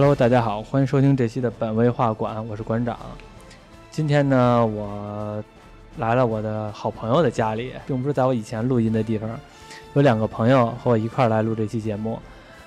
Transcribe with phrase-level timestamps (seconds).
[0.00, 2.96] Hello，大家好，欢迎收听这期的本位画馆，我是馆长。
[3.90, 5.42] 今天呢，我
[5.96, 9.28] 来了我的好朋友的家里，并不是在我以前录音的地方。
[9.94, 12.16] 有两个朋友和我一块儿来录这期节目。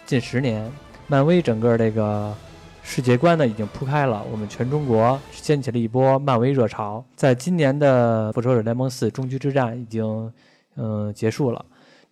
[0.05, 0.69] 近十年，
[1.07, 2.35] 漫威整个这个
[2.83, 7.01] 世界观呢已经铺开了，我们全中国掀起了一波漫威热潮。
[7.15, 10.33] 在今年的《复仇者联盟四：终局之战》已经
[10.75, 11.63] 嗯结束了。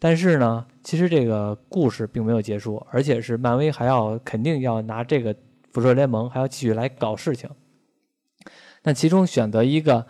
[0.01, 5.35] 但是呢，其实这个故事并没有结束，而且是漫威还要肯定要拿这个
[5.73, 7.49] 复仇者联盟还要继续来搞事情。
[8.83, 10.05] 那其中选择一个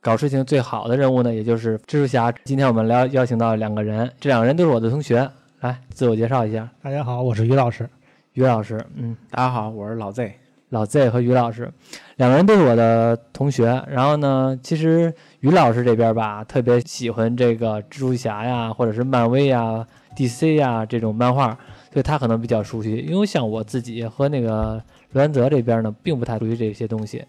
[0.00, 2.32] 搞事情最好的人物呢，也就是蜘蛛侠。
[2.44, 6.68] 今天我们聊邀请到两个人，这两个人都是我的同学，来自我介绍一下。
[6.82, 7.88] 大家好，我是于老师。
[8.32, 10.34] 于老师，嗯，大家好，我是老 Z。
[10.70, 11.72] 老 Z 和于老师，
[12.20, 13.82] 两个人都是我的同学。
[13.88, 21.56] 然后呢，其实于老师这边吧，特别喜欢这个蜘蛛侠呀，或者是漫威呀、DC 呀这种漫画，
[21.90, 22.98] 所以他可能比较熟悉。
[23.08, 24.78] 因为像我自己和那个
[25.14, 27.24] 栾泽这边呢，并不太熟悉这些东西，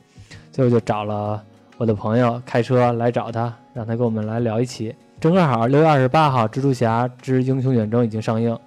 [0.52, 1.42] 所以我就找了
[1.78, 4.94] 我的朋友开车来找他，让他跟我们来聊一期。
[5.22, 8.59] 正好六月二十八号，《蜘蛛侠之英雄远征》已经上映，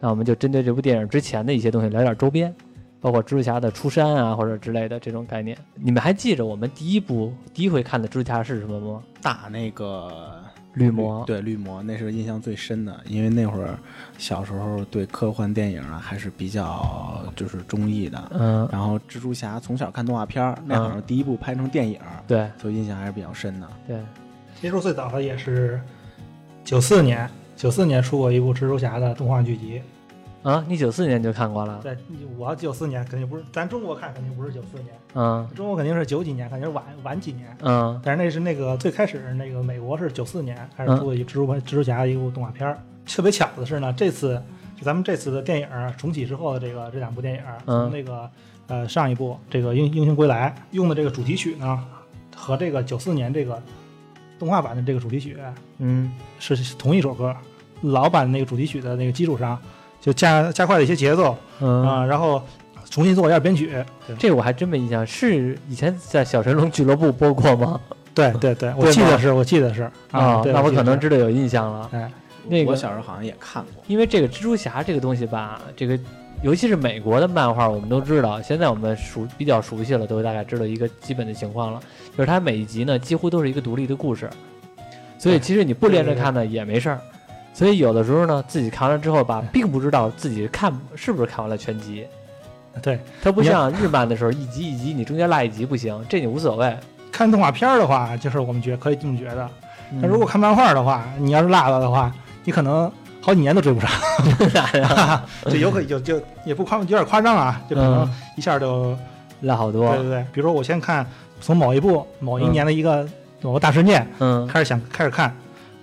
[0.00, 2.52] 那我们就针对这部电影之前的一些东西聊点周边。
[3.00, 9.02] 包括蜘蛛侠的出山啊，或者之类的这种概念，你们还记着我们第一部第一回看的蜘蛛侠是什么吗？
[9.22, 10.42] 打那个
[10.74, 13.78] 绿魔，对绿魔，那是印象最深的，因为那会儿
[14.16, 18.32] 小时候对科幻电影啊还是比较就是中意的。
[18.32, 23.68] 嗯，然后蜘蛛侠从小看动画片儿，那好像第一部拍成电影，对，所以印象还是比较深的。
[23.86, 24.00] 对，
[24.60, 25.80] 接触最早的也是
[26.64, 29.80] 九四年，九四年出过一部蜘蛛侠的动画剧集。
[30.48, 31.78] 啊，你九四年就看过了？
[31.82, 31.94] 对，
[32.38, 38.00] 我九四年肯定不是，咱中国看肯定不是九四年，嗯，中国肯定是九几年，肯定是晚晚几年，嗯。
[38.02, 42.78] 但是那是那个最开始那个美国是九四年开始出的一蜘蛛蜘蛛侠的一部动画片儿。
[43.04, 44.42] 特别巧的是呢，这次
[44.74, 45.68] 就咱们这次的电影
[45.98, 48.30] 重启之后的这个这两部电影，从那个
[48.68, 51.84] 呃上一部这个英英雄归来用的这个主题曲呢，
[52.34, 53.62] 和这个九四年这个
[54.38, 55.36] 动画版的这个主题曲，
[55.76, 57.36] 嗯，是同一首歌，
[57.82, 59.60] 老版那个主题曲的那个基础上。
[60.00, 62.42] 就加加快了一些节奏，啊，然后
[62.90, 63.84] 重新做一下编曲。
[64.18, 67.80] 这我还真没印象，是以前在小神龙俱乐部播过吗？
[68.14, 70.42] 对对对，我记得是，我记得是啊。
[70.44, 71.88] 那我可能知道有印象了。
[71.92, 72.10] 哎，
[72.48, 73.72] 那个我小时候好像也看过。
[73.86, 75.96] 因为这个蜘蛛侠这个东西吧，这个
[76.42, 78.42] 尤其是美国的漫画，我们都知道。
[78.42, 81.80] 现在我们熟比较熟悉了，都大概知道一个基本的情况了。
[82.16, 84.28] 就是它每一集呢，几乎都是一个独立的故事，
[85.16, 87.00] 所以其实你不连着看呢也没事儿。
[87.52, 92.06] 所以有的时候呢，自己看完之后吧，并不知道自己看是不是看完了全集。
[92.80, 96.76] 对，它不像日漫的时候，一集一集你中间落一集不行，这你无所谓。
[97.10, 99.48] 看动画片的话，就是我们觉可以这么觉得。
[100.00, 102.14] 那如果看漫画的话，你要是落了的话，
[102.44, 102.88] 你可能
[103.20, 103.90] 好几年都追不上。
[105.50, 108.96] 就有可就就也不夸有点夸张啊，就可能一下就
[109.40, 109.88] 落好多。
[109.96, 111.04] 对对对，比如说我先看
[111.40, 113.04] 从某一部某一年的一个
[113.40, 115.34] 某个大事件，嗯，开始想开始看。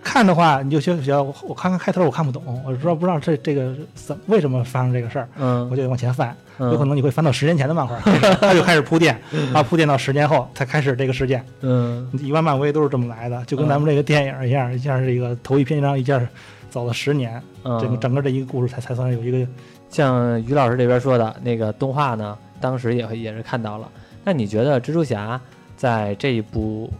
[0.05, 7.99] 看的话，你就先学我我看看开头我看不懂，我知道不知道这这个怎为什么发生这个事儿，嗯，我就得往前翻，有可能你会翻到十年前的漫画，
[8.39, 16.21] 他就开始铺垫，然后铺垫到十年后才开始这个事件，嗯，一般漫威都是这么来的，就跟咱们这个电影一样，一下这个头一篇章一下
[16.69, 19.47] 走了十年，整个整个这一个故事才才算有一个。
[19.89, 23.89] 像于老师这边说的那个动画呢，当时也也是看到了。
[24.23, 25.39] 那你觉得蜘蛛侠
[25.75, 26.91] 在这一部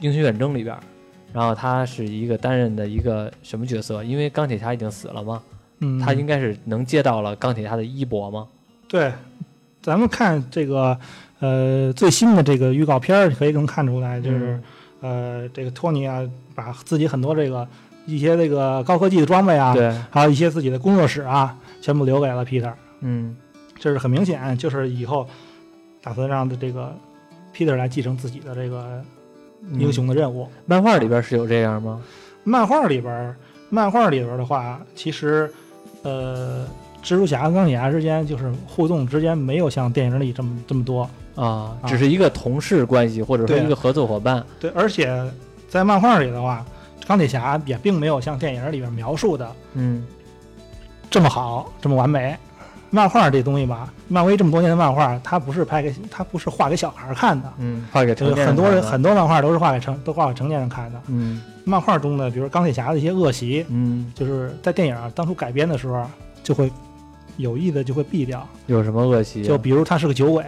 [0.00, 0.76] 英雄远征里边？
[1.38, 4.02] 然后他是一个担任的一个什么角色？
[4.02, 5.40] 因为钢铁侠已经死了嘛，
[5.78, 8.48] 嗯，他应该是能接到了钢铁侠的衣钵吗？
[8.88, 9.12] 对，
[9.80, 10.98] 咱们看这个
[11.38, 14.60] 呃最新的这个预告片儿，可以能看出来，就是
[15.00, 17.64] 呃这个托尼啊，把自己很多这个
[18.04, 22.72] 一些这个高科技的装备啊，对，还有一些自己的工作室啊，全部留给了 Peter。
[23.02, 23.36] 嗯，
[23.78, 25.24] 这是很明显，就是以后
[26.02, 26.92] 打算让这个
[27.54, 29.00] Peter 来继承自己的这个。
[29.72, 32.00] 英雄的任务，漫画里边是有这样吗？
[32.44, 33.36] 漫画里边，
[33.68, 35.50] 漫画里边的话，其实，
[36.02, 36.64] 呃，
[37.02, 44.44] 蜘蛛侠跟、钢铁侠之间就是互动之间没有像电影里这么这么多啊，只是一个同事关系或者说一个合作伙伴。
[44.58, 45.30] 对，而且
[45.68, 46.64] 在漫画里的话，
[47.06, 50.06] 钢铁侠也并没有像电影里边描述的，嗯，
[51.10, 52.36] 这么好，这么完美。
[52.90, 66.02] 漫画这东西吧，漫威这么多年的漫画，它不是拍给，它不是画给小孩看的，嗯，画给成很多人很多漫画都是画给成都画给成年人看的，嗯，漫画中的比如钢铁侠的一些恶习，嗯，就是在电影当初改编的时候
[66.42, 66.72] 就会
[67.36, 68.48] 有意的就会避掉。
[68.66, 69.42] 有什么恶习？
[69.44, 70.42] 就比如他是个酒鬼，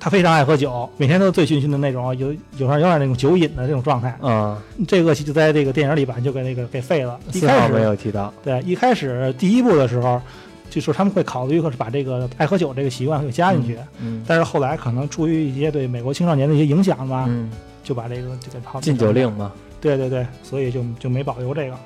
[0.00, 4.08] 他非常爱喝酒，每天都醉醺醺的那种，有有点有点那种酒瘾的这种状态。
[4.20, 7.16] 啊，这个恶习就在这个电影里边就给那个给废了。
[7.32, 8.34] 一开始没有提到。
[8.42, 10.20] 对，一开始第一部的时候。
[10.70, 13.78] 就是他们会考虑，或是把这个爱喝酒这个习惯给加进去。
[14.00, 17.50] 嗯，但是后来可能出于一些对美国青少年的一些影响吧，嗯，
[17.82, 19.52] 就把这个就给抛禁酒令嘛。
[19.80, 21.76] 对对对，所以就就没保留这个。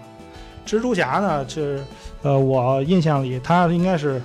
[0.66, 1.82] 蜘蛛侠呢，是
[2.22, 4.22] 呃，我印象里他应该是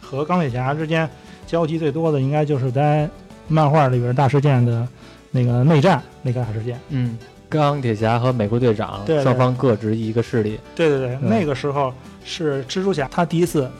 [0.00, 1.08] 和钢铁侠之间
[1.46, 3.08] 交集最多的，应该就是在
[3.48, 4.86] 漫画里边大事件的
[5.30, 6.80] 那个内战那个大事件。
[6.88, 7.18] 嗯，
[7.48, 10.58] 钢铁侠和美国队长双方各执一个势力。
[10.74, 11.92] 对对对，嗯那个时候
[12.24, 13.70] 是蜘蛛侠他第一次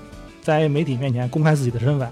[0.44, 2.08] 在媒体面前公开自己的身份，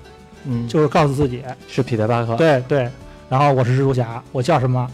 [0.46, 2.34] 嗯，就是告诉自己，是彼得巴克。
[2.37, 2.90] 对对，
[3.29, 4.90] 然后我是蜘蛛侠，我叫什么，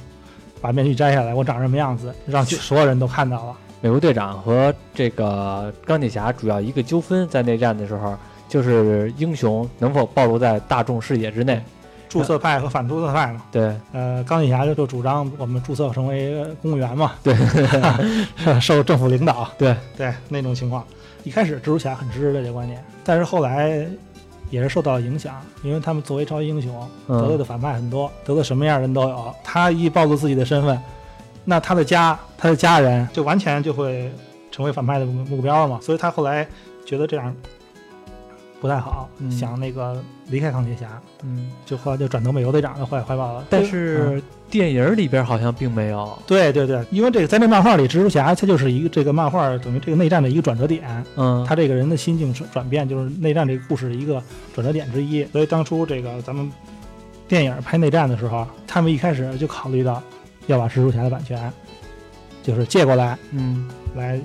[0.61, 3.57] 把面具摘下来，我长什么样子，让所有人都看到了。
[3.81, 8.17] 美国队长和这个钢铁侠主要一个纠纷在内战的时候，
[8.49, 11.63] 就是英雄能否暴露在大众视野之内。
[12.09, 17.37] 注册派和反注册派嘛，对，呃，钢铁侠就就主张我们注册成为公务员嘛，对，
[18.61, 20.83] 受政府领导，对对那种情况。
[21.25, 23.89] 一开始蜘蛛侠很支持这些观念，但是后来
[24.51, 26.71] 也是受到了影响，因为他们作为超级英雄，
[27.09, 29.35] 得罪嗯的反派很多，得罪什么样的人都有。
[29.43, 30.79] 他一暴露自己的身份，
[31.43, 34.13] 那他的家、他的家人就完全就会
[34.51, 35.81] 成为反派的目目标了嘛。
[35.81, 36.47] 所以他后来
[36.85, 37.35] 觉得这样
[38.61, 43.45] 不太好，嗯想那个离开钢铁侠，嗯，就后来就转投美国队长的怀怀抱了。
[43.49, 46.19] 但是嗯电影里边好像并没有。
[46.27, 54.23] 对对对，因为这个在那漫画里，蜘蛛侠他就是一个这个漫画等于这个内战的一个转折点，嗯，他这个人的心境转转变就是内战这个故事的一个
[54.55, 55.25] 转折点之一。
[55.27, 56.51] 所以当初这个咱们
[57.27, 60.03] 电影拍内战的时候，他们一开始就考虑到
[60.47, 61.53] 要把蜘蛛侠的版权
[62.43, 64.19] 就是借过来，嗯来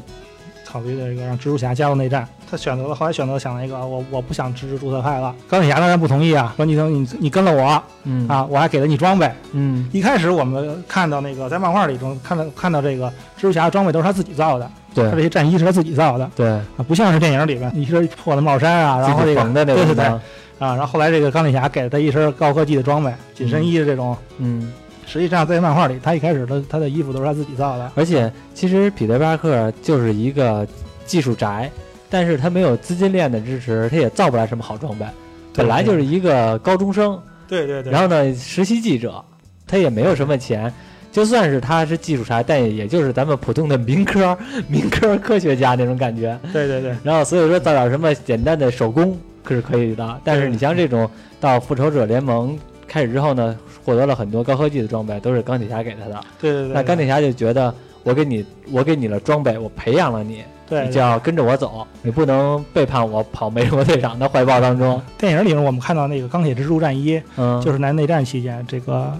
[0.73, 2.27] 考虑的这个让蜘蛛侠加入内战。
[2.49, 9.31] 他选择了后来选择想了一个我我不想支持注册派了，钢铁侠当然不同意啊，说你等你你跟了我嗯啊，我还给了你装备。
[9.51, 20.21] 嗯一开始我们看到那个在漫画里中看到看到这个蜘蛛侠的装备都是他自己造的，对他这些战衣是他自己造的对，啊，不像是电影里边一身破的帽衫啊，然后这个的对对对啊，
[20.59, 24.71] 然后后来这个钢铁侠给了他一身高科技的装备，紧身衣的这种，嗯，
[25.05, 30.67] 实际上在漫画里他一开始的他的衣服都是他自己造的，而且其实彼得巴克就是一个
[31.05, 31.69] 技术宅，
[32.09, 35.05] 但是他没有资金链的支持，他也造不来什么好装备。
[35.53, 39.23] 本来就是一个高中生，对对对，然后呢，实习记者，
[39.67, 40.73] 他也没有什么钱。
[41.11, 44.35] 就算是他是技术宅，但也就是咱们普通的民科
[44.67, 46.35] 民科科学家那种感觉。
[46.51, 51.07] 对对对然后所以说造点什么简单的手工可是可以的，但是你像这种
[51.39, 52.57] 到复仇者联盟
[52.93, 56.23] 开始之后呢，获得了很多高科技的装备，都是钢铁侠给他的。
[56.39, 57.73] 对对对，那钢铁侠就觉得
[58.03, 65.01] 我给你我给你了装备，我培养了你，对你就要跟着我走，你不能背叛我，跑美国队长的怀抱当中。
[65.17, 69.11] 电影里面我们看到那个钢铁蜘蛛战衣，嗯，就是在内战期间这个。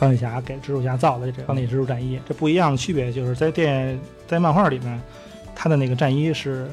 [0.00, 4.98] 钢铁侠给蜘蛛侠造的这钢铁蜘蛛战衣，这不一样的区别就是在电在漫画里面，
[5.54, 6.66] 它的那个战衣是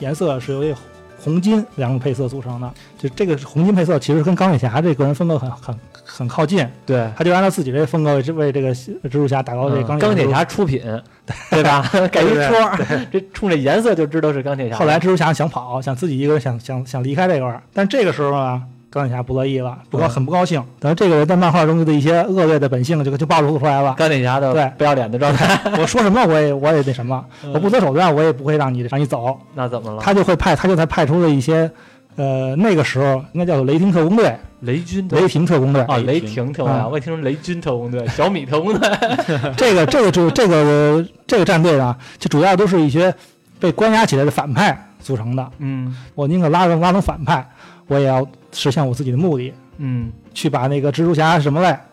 [0.00, 0.76] 颜色是由这
[1.18, 2.72] 红金两种配色组成的。
[2.98, 7.08] 就这个红金配色其实跟钢铁侠这个人风格很很很靠近，对。
[7.16, 10.82] 他就按照自己这个风格为为这个蜘蛛侠打造这钢铁侠出品，
[11.50, 11.88] 对吧？
[12.10, 14.76] 改一戳儿，这冲这颜色就知道是钢铁侠。
[14.76, 20.62] 后来蜘蛛侠想跑，想自己一个人想想想离开这块儿，但这个时候呢，钢铁侠不乐意了，不高嗯很不高兴。
[20.80, 23.94] 等于这个人在漫画中的一些恶劣的本性就就暴露出来了。
[23.98, 29.38] 钢铁侠的对不要脸的状态， 我说什么我也我也那什么，嗯我不择手段我也不会让你让你走。
[29.54, 30.00] 那怎么了？
[30.02, 31.70] 他就会派他就才派出了一些，
[32.16, 35.82] 呃，那个时候应该叫做雷霆特工队，雷军雷霆特工队。
[35.82, 38.88] 啊，雷雷霆特工队，啊我也听说雷军特工队、小米特工队。
[39.56, 43.14] 这个这个就这个这个战队呢，就主要都是一些
[43.60, 45.46] 被关押起来的反派组成的。
[45.58, 47.46] 嗯我宁可拉成拉成反派，
[47.88, 51.84] 我也要实现我自己的目的，嗯去把那个蜘蛛侠什么来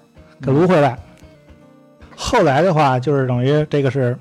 [0.42, 1.00] 给撸回来。
[2.16, 4.18] 后来的话，就是等于这个是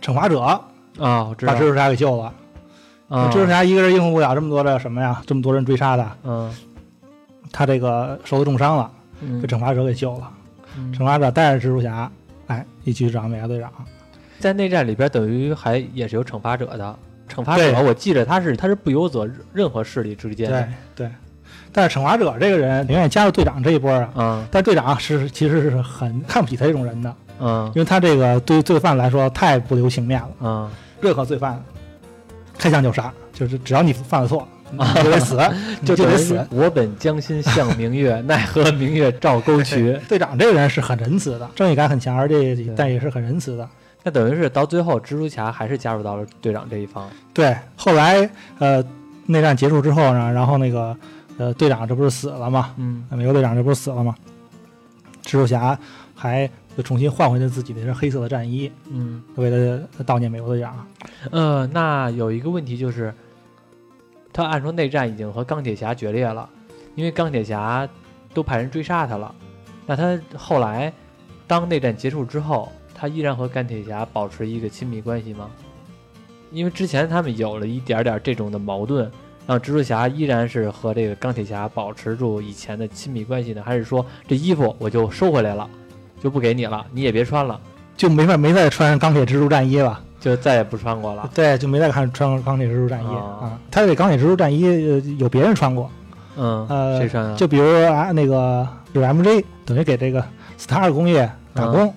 [0.00, 0.60] 惩罚者啊，
[0.98, 1.58] 把蜘。
[1.58, 2.32] 蛛侠给救了。
[3.08, 6.52] 啊蜘蛛侠一个人应付不了这么多的什么呀，这么多人追杀他，嗯
[7.52, 10.30] 他这个受了重伤了，嗯被惩罚者给救了。
[10.76, 12.10] 嗯惩罚者带着蜘蛛侠，
[12.46, 13.72] 哎，一起去找美国队长。
[14.38, 16.98] 在内战里边，等于还也是有惩罚者的。
[17.30, 21.06] 惩罚者，我记着他是他是不由责任何势力之间的对。
[21.06, 21.10] 对，
[21.72, 30.28] 但是惩罚者这个人宁愿加入队长这一波啊，嗯但队长是其实是很看不起他这种人的，嗯因为他这个对罪犯来说太不留情面了。
[30.40, 30.70] 嗯，
[31.00, 31.62] 任何罪犯
[32.58, 35.38] 开枪就杀，就是只要你犯了错， 你就得死，
[35.84, 36.46] 就就得死。
[36.50, 39.98] 我本将心向明月， 奈何明月照沟渠。
[40.08, 43.68] 队长这个人是很仁慈的，正义感很强，而且但也是很仁慈的。
[44.02, 47.10] 那等于是到最后，蜘蛛侠还是加入到了队长这一方。
[47.34, 48.28] 对，后来
[48.58, 48.82] 呃
[49.26, 50.96] 内战结束之后呢，然后那个
[51.38, 52.74] 呃队长这不是死了吗？
[52.78, 54.14] 嗯美国队长这不是死了吗？
[55.22, 55.78] 蜘蛛侠
[56.14, 60.86] 还又重新换回了自己的身黑色的战衣，嗯为了悼念美国队长。
[61.30, 63.14] 呃，那有一个问题就是，
[64.32, 66.48] 他他按说内战已经和钢铁侠决裂了，
[66.94, 67.86] 因为钢铁侠
[68.32, 69.34] 都派人追杀他了。
[69.84, 70.90] 那他后来
[71.46, 75.48] 当内战结束之后，他依然和钢铁侠保持一个亲密关系吗？
[76.50, 79.10] 因为之前他们有了一点点这种的矛盾，
[79.46, 83.62] 让蜘蛛侠依然是和这个钢铁侠保持住以前的亲密关系呢？
[83.64, 85.66] 还是说这衣服我就收回来了，
[86.22, 87.58] 就不给你了，你也别穿了，
[87.96, 91.30] 就没法没再穿钢铁蜘蛛战衣了，就再也不穿过了？
[91.34, 93.58] 对，就没再看穿过钢铁蜘蛛战衣啊。
[93.70, 95.90] 他这钢铁蜘蛛战衣有别人穿过，
[96.36, 97.34] 嗯，呃，谁穿啊？
[97.34, 100.22] 就比如啊，那个有 MJ 等于给这个
[100.58, 101.94] Star 工业打工。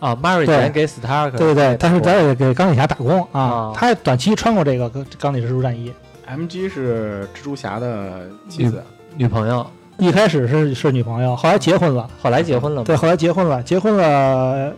[0.00, 4.88] 啊，Mary 钱给 Stark，对对对，但是咱也给钢铁侠打工啊，他短期穿过这个
[5.18, 5.92] 钢铁蜘蛛战衣。
[6.28, 8.82] MG 是蜘蛛侠的妻子、
[9.16, 14.72] 女朋友，一开始是是女朋友，后来结婚了，后来结婚了，对，后来结婚了，结婚了，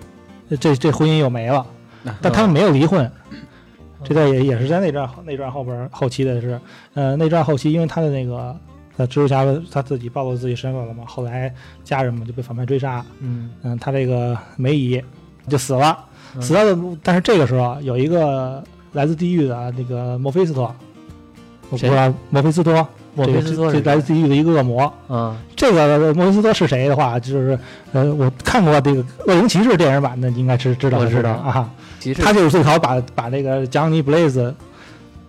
[0.60, 1.66] 这这婚姻又没了，
[2.22, 3.10] 但他们没有离婚。
[4.02, 6.58] 这段也也是在内战内战后边后期的是，
[6.94, 8.56] 呃，内战后期，因为他的那个
[9.00, 11.52] 呃蜘蛛侠他自己暴露自己身份了嘛，后来
[11.82, 15.02] 家人们就被反派追杀，嗯嗯，他这个梅姨
[15.48, 15.98] 就死了，
[16.38, 16.60] 死了。
[17.02, 20.74] 但是这个时候有一个来自地狱的那个墨菲斯托，
[21.70, 24.92] 我不知道墨菲斯托，墨菲斯托是来自地狱的一个恶魔。
[25.08, 27.58] 嗯，这个墨菲斯托是谁的话，就是
[27.92, 31.70] 呃，我看过这个《恶灵骑士》电影版的，应该是知道我知道啊。
[32.22, 34.54] 他就是最早把把那个江尼布雷斯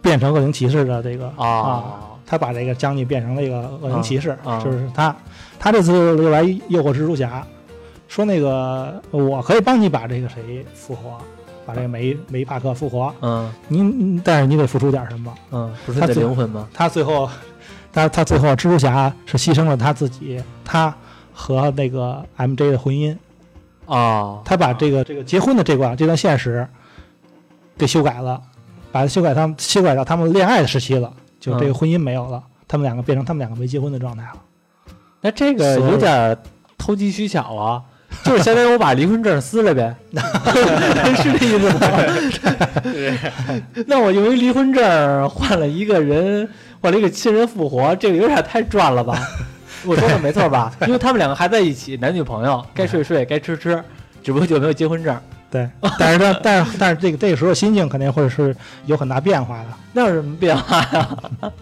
[0.01, 1.83] 变成恶灵骑士的这个啊，
[2.31, 5.13] 他把这个将军变成了一个恶灵骑士，就是他。
[5.59, 7.45] 他这次又来诱惑蜘蛛侠。
[8.07, 11.17] 说那个，我可以帮你把这个谁复活，
[11.65, 13.13] 把这个梅梅帕克复活。
[13.21, 15.33] 嗯，您但是你得付出点什么？
[15.51, 16.69] 嗯，不是灵魂吗？
[16.73, 17.29] 他最后，
[17.91, 20.95] 他他最后蜘蛛侠是牺牲了他自己，他
[21.33, 23.13] 和那个 MJ 的婚姻
[23.85, 26.65] 啊，他把这个这个结婚的这段这段现实
[27.77, 28.41] 给修改了，
[28.89, 34.41] 把它修改他们修改到他们恋爱的时期了，就这个婚姻没有了，他们两个变成他们两个没结婚的状态了。
[35.19, 36.37] 那这个有点
[36.77, 37.83] 投机取巧啊。
[38.25, 39.95] 就是相当于我把离婚证撕了呗，
[41.15, 41.79] 是这意思吗？
[43.87, 46.47] 那我用一离婚证换了一个人，
[46.81, 49.17] 换了一个亲人复活，这个有点太赚了吧？
[49.85, 50.73] 我说的没错吧？
[50.85, 53.81] 因为他们两个还在一起，男女朋友，该睡睡，该吃吃，
[54.21, 55.17] 只不过就没有结婚证。
[55.51, 58.55] 对，但是呢， 但是但是这个这个时候心境肯定会是
[58.85, 59.67] 有很大变化的。
[59.93, 61.09] 那有什么变化呀？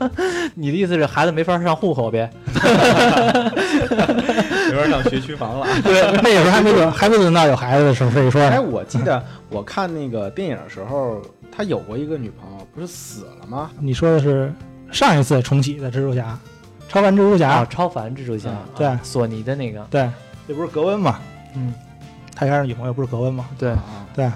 [0.54, 2.30] 你的意思是孩子没法上户口呗？
[2.46, 2.52] 没
[4.78, 5.66] 法上学区房了。
[5.84, 8.40] 对，那个时候还没准还没轮到有孩子的时候，所以说。
[8.44, 11.20] 哎，我记得我看那个电影的时候，
[11.52, 13.72] 他有过一个女朋友，不是死了吗？
[13.80, 14.54] 你说的是
[14.92, 16.38] 上一次重启的蜘蛛侠，
[16.88, 17.50] 超凡蜘蛛侠。
[17.50, 18.52] 啊，超凡蜘蛛侠。
[18.78, 19.80] 对，索尼的那个。
[19.90, 20.08] 对，
[20.48, 21.20] 这不是格温吗？
[21.56, 21.74] 嗯。
[22.40, 23.50] 他一开始女朋友不是格温吗？
[23.58, 23.76] 对
[24.16, 24.32] 对，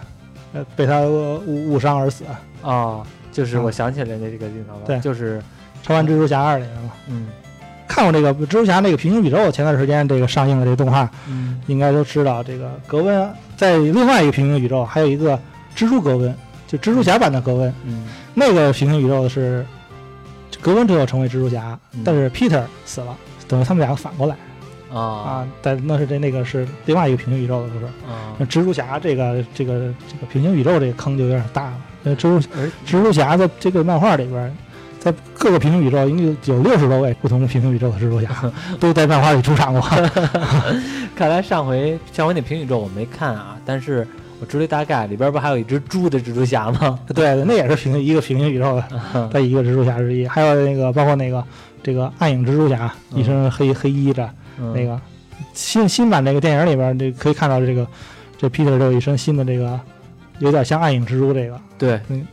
[0.51, 2.25] 呃，被他误误伤而死。
[2.61, 4.81] 哦，就是我想起来那这个镜头了。
[4.85, 5.39] 对，就是
[5.81, 6.91] 《超凡蜘蛛侠二》里面嘛。
[7.07, 7.27] 嗯，
[7.87, 12.43] 看过这个蜘蛛侠那个平行宇宙，前段时间这个上映的这个动画，嗯，应该都知道。
[12.43, 15.39] 这个格温在另外一个平行宇宙还有一个
[15.73, 16.35] 蜘蛛格温，
[16.67, 17.73] 就蜘蛛侠版的格温。
[17.85, 19.65] 嗯，那个平行宇宙是
[20.59, 23.15] 格温最后成为蜘蛛侠，但是 Peter 死了，
[23.47, 24.35] 等于他们两个反过来。
[24.93, 25.47] 啊啊！
[25.61, 27.85] 但那是这那个是另外一个平行宇宙的故事。
[28.07, 31.77] 啊，那蜘蛛侠这个这个这个平行宇宙这个坑就有点大了。
[32.03, 32.39] 那蜘蛛
[32.85, 34.55] 蜘蛛侠的这个漫画里边，
[34.99, 38.29] 在各个平行宇宙应该有六十多位不同的平行宇宙的蜘蛛侠
[38.79, 39.81] 都在漫画里出场过。
[41.15, 44.07] 看来上回上回那平行宇宙我没看啊，但是
[44.39, 46.99] 我知道大概里边不还有一只猪的蜘蛛侠吗？
[47.15, 50.27] 对，那也是平一个平行宇宙的的一个蜘蛛侠之一。
[50.27, 51.43] 还有那个包括那个
[51.81, 54.29] 这个暗影蜘蛛侠，一身黑黑衣着。
[54.73, 54.99] 那个
[55.53, 57.87] 新新版这个电影里边，这可以看到这个
[58.37, 59.79] 这 Peter 这有一身新的这个，
[60.39, 61.59] 有点像暗影蜘蛛这个。
[61.77, 62.25] 对，嗯，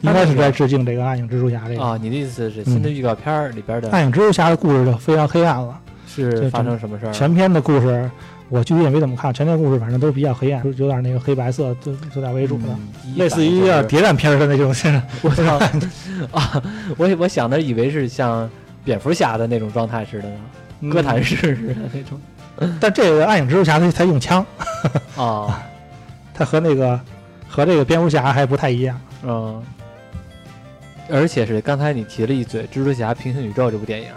[0.00, 1.82] 应该是在致敬这个暗影蜘蛛侠这个。
[1.82, 5.78] 啊，你的意思是新的预告片里边的暗影蜘蛛侠的故事就非常黑暗了。
[6.12, 7.12] 是发生什么事儿？
[7.12, 8.10] 全篇的故事
[8.48, 12.64] 我具体也没怎么看，全篇故事反正都是比较黑暗，有点那个黑白色，就有点为主的，
[13.14, 14.74] 类似于谍战片的那种。
[14.74, 15.56] 现在我操
[16.36, 16.60] 啊！
[16.98, 18.50] 我我想的以为是像
[18.84, 20.34] 蝙蝠侠的那种状态似的呢。
[20.88, 22.20] 哥谭市似的那种，
[22.80, 24.44] 但这个暗影蜘蛛侠他才用枪。
[25.16, 25.62] 啊，
[26.32, 26.98] 他和那个
[27.48, 29.62] 和这个蝙蝠侠还不太一样，嗯，
[31.10, 34.08] 而且是刚才你提了一嘴《蜘蛛侠平行宇宙》这部电影，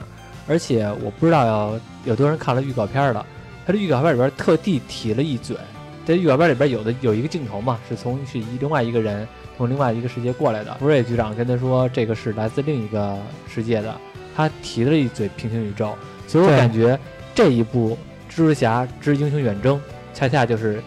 [0.48, 3.25] 而且我不知道要有多少人看了预告片了，
[3.65, 5.58] 他这预告片里边特地提了一嘴，
[6.05, 9.27] 在预告片里边有的有一个镜头嘛，是从是一另外一个人
[9.58, 13.17] 从另外一个世界过来的，福瑞局长跟他说这个是来自另一个
[13.48, 13.93] 世界的，
[14.36, 15.96] 他提了一嘴平行宇宙。
[16.27, 16.98] 所以我感觉
[17.36, 17.98] 这一部
[18.34, 19.77] 《蜘蛛侠之英雄远征》
[20.13, 20.82] 恰恰就是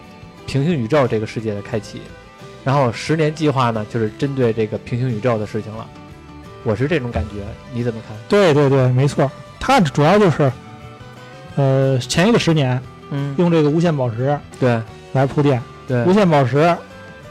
[0.46, 2.00] 平行宇宙这个世界的开启，
[2.64, 5.86] 然后十年计划呢，就是针对这个平行宇宙的事情了。
[6.64, 8.16] 我是这种感觉，你怎么看？
[8.28, 10.50] 对对对，没错，它主要就是，
[11.54, 14.80] 呃，前一个十年，嗯，用这个无限宝石对。
[15.12, 16.04] 来铺垫，对。
[16.04, 16.76] 无限宝石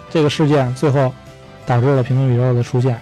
[0.10, 1.14] 这个事件最后
[1.68, 3.00] 导致了平行宇宙的出现，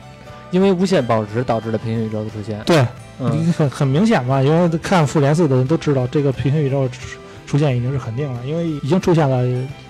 [0.52, 2.86] 因为无限宝石导致了平行宇宙的出现，对，
[3.20, 6.90] 嗯，很很明显嘛，因为看复联四的人都知道，这个平行宇宙
[7.46, 9.44] 出现已经是肯定了，因为已经出现了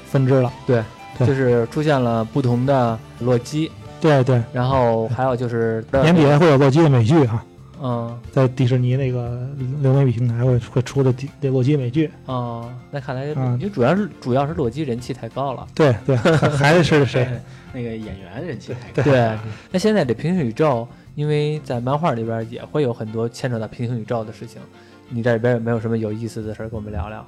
[0.05, 0.83] 分支了，对，
[1.19, 3.71] 就是出现了不同的洛基。
[4.01, 7.41] 对对，然后还有就是年底会有洛基的美剧哈，
[7.81, 9.47] 嗯，在迪士尼那个
[9.79, 12.11] 流媒体平台会会出的这洛基美剧。
[12.25, 16.17] 哦，那看来因为主要是主要是洛基人气太高了，对对，
[16.51, 17.25] 还是谁？
[17.71, 19.37] 那个演员人气太高，对，
[19.71, 24.61] 那现在这平行宇宙，因为在漫画里边也会有很多牵扯到平行宇宙的事情，
[25.09, 27.25] 你这里边有没有什么有意思的事儿跟我们聊聊？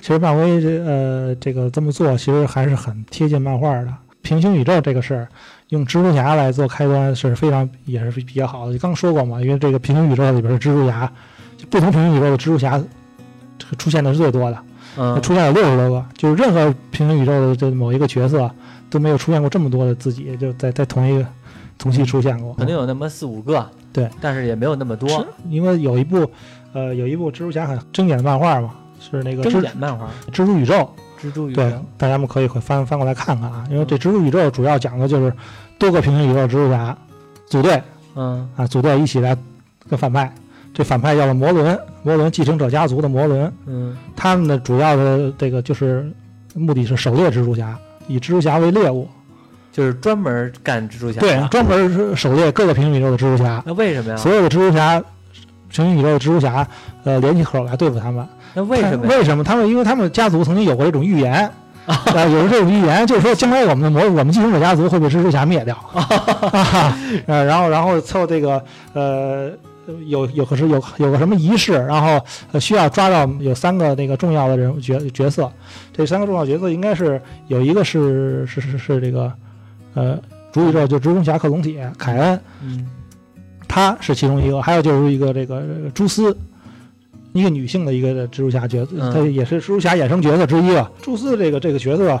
[0.00, 3.92] 其实漫威这呃这个这么做其实还是很贴近漫画的，
[4.22, 5.28] 平行宇宙这个事儿。
[5.68, 8.72] 用蜘蛛侠来做开端是非常也是比较好的。
[8.72, 11.12] 就刚说过嘛，因为这个平行宇宙里边的蜘蛛侠，
[11.58, 12.82] 就不同平行宇宙的蜘蛛侠
[13.76, 14.58] 出现的是最多的，
[14.96, 18.50] 嗯，出现了六十多个，就是任何平行宇宙的这某一个角色
[18.88, 21.26] 都没有出现过这么多的自己，就在在同一个
[21.78, 26.28] 同期出现过，肯定有那么四五个，对，但是也没有那么多，因为有一部
[26.72, 30.90] 呃有一部蜘蛛侠很经典的漫画嘛，是那个经典漫画蜘蛛宇宙。
[31.20, 35.32] 蜘蛛宇宙，对，大家们可以翻翻过来看看啊，因为这蜘蛛宇宙主要讲的就是
[35.76, 36.96] 多个平行宇宙蜘蛛侠
[37.46, 37.82] 组队，
[38.14, 38.48] 嗯。
[38.54, 39.36] 啊，组队一起来
[39.88, 40.32] 跟反派，
[40.72, 46.08] 这反派叫做摩伦，摩伦继承者家族的摩伦，嗯，他们的主要的这个就是
[46.54, 49.08] 目的是狩猎蜘蛛侠，以蜘蛛侠为猎物，
[49.78, 53.62] 就是专门干蜘蛛侠，对，专门狩猎各个平行宇宙的蜘蛛侠。
[53.64, 54.16] 那为什么呀？
[54.16, 55.00] 所有的蜘蛛侠，
[55.70, 56.66] 平行宇宙的蜘蛛侠，
[57.04, 58.26] 呃，联起口来对付他们。
[58.54, 59.06] 那为什么？
[59.06, 59.68] 为什么他们？
[59.68, 61.48] 因为他们家族曾经有过一种预言，
[61.86, 65.76] 啊，有过这种预言，就是说将来我们的魔，我们继承者家族会被蜘蛛侠灭掉。
[65.94, 68.60] 啊，然后，然后凑这个，
[68.94, 69.48] 呃，
[70.08, 72.20] 有有可是有有个什么仪式，然后
[72.58, 75.48] 需要抓到有三个那个重要的人物角角色。
[75.92, 79.32] 这三个重要角色应该是有一个是是是是这个，
[79.98, 80.18] 呃，
[80.52, 82.86] 主宇宙就蜘蛛侠克隆体凯恩，嗯，
[83.66, 85.62] 他是其中一个，还有就是一个这个
[85.94, 86.36] 蛛丝。
[87.34, 90.90] 一个女性的一个蜘蛛侠角色，她也是蜘蛛侠衍生角色之一吧。
[91.02, 92.20] 蛛丝这个这个角色，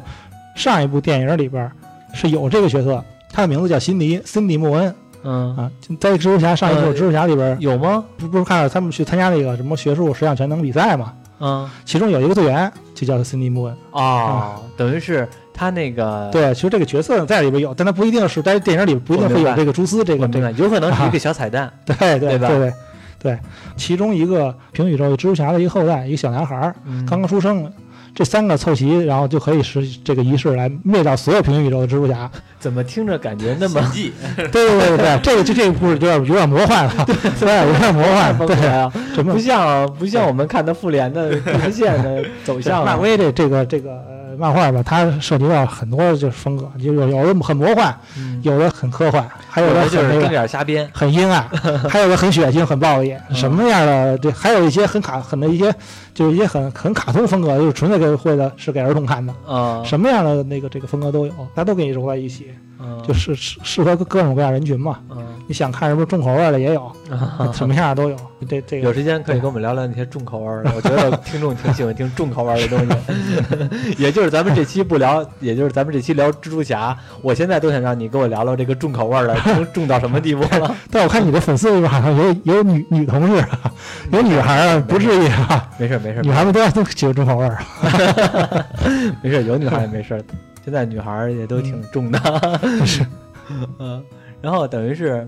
[0.54, 1.68] 上一部电影里边
[2.12, 4.94] 是有这个角色，他的名字叫辛迪，辛迪·莫恩。
[5.24, 8.04] 嗯啊，在蜘蛛侠上一部蜘蛛侠里边有吗？
[8.18, 11.14] 不不是看到他们去参加那个什么学术十项全能比赛嘛？
[11.40, 13.76] 嗯，其中有一个队员就叫辛迪·莫恩。
[13.92, 15.26] 哦，等于是
[15.58, 21.68] 他那个对，其实这个角色在里边有，但他不一定是在电影里不一定会有这个蛛丝这个这个，有可能是一个小彩蛋。
[21.84, 22.72] 对对对对。
[23.20, 23.36] 对，
[23.76, 26.72] 其中一个平宇宙蜘蛛侠的一个后代，一个小男孩儿，
[27.04, 27.68] 刚刚出生，
[28.14, 32.30] 这三个凑齐，然后就可以使这个仪式来灭掉所有平行宇宙的蜘蛛侠。
[32.60, 33.80] 怎么听着感觉那么
[34.36, 37.04] 对对对对， 这个就这个故事有点有点魔幻了，
[37.40, 42.84] 对，有点魔幻，对啊，不像不像我们看的复联的直线的走向。
[42.84, 44.00] 漫威这这个这个。
[44.38, 47.94] 漫画吧，它涉及到很多就是风格，就有有的很魔幻，
[48.42, 51.42] 有的很科幻，还有的就是有点瞎编，很阴暗，
[51.88, 55.74] 还有的很血腥、很暴力，什么样的对还有一些很卡很的一些，
[56.14, 62.46] 就是一些很很卡通风格，就是纯粹给会的是给儿童看的啊，什么样的那个这个风格都有，它都给你揉在一起。
[63.04, 64.98] 就是适适合各种各样人群嘛。
[65.10, 66.92] 嗯，你想看什么重口味的也有，
[67.52, 68.16] 什么样的都有。
[68.48, 70.72] 这这有时间可以跟我们聊聊那些重口味的。
[70.76, 73.94] 我觉得听众挺喜欢听重口味的东西。
[73.98, 76.96] 也就是咱们这期不聊，也就是咱们这期聊蜘蛛侠。
[77.20, 80.76] 我现在都想让你跟我聊聊这个重口味的，重重到什么地步了？
[80.90, 83.44] 但我看你的粉丝里边好像有有女女同事，
[84.12, 85.70] 有女孩啊，不至于啊。
[85.78, 87.58] 没事没事，女孩们都都喜欢重口味儿。
[89.22, 90.22] 没事，有女孩也没事。
[90.64, 92.18] 现在女孩也都挺重的，
[92.84, 93.06] 是，
[93.78, 94.04] 嗯，
[94.42, 95.26] 然后等于是，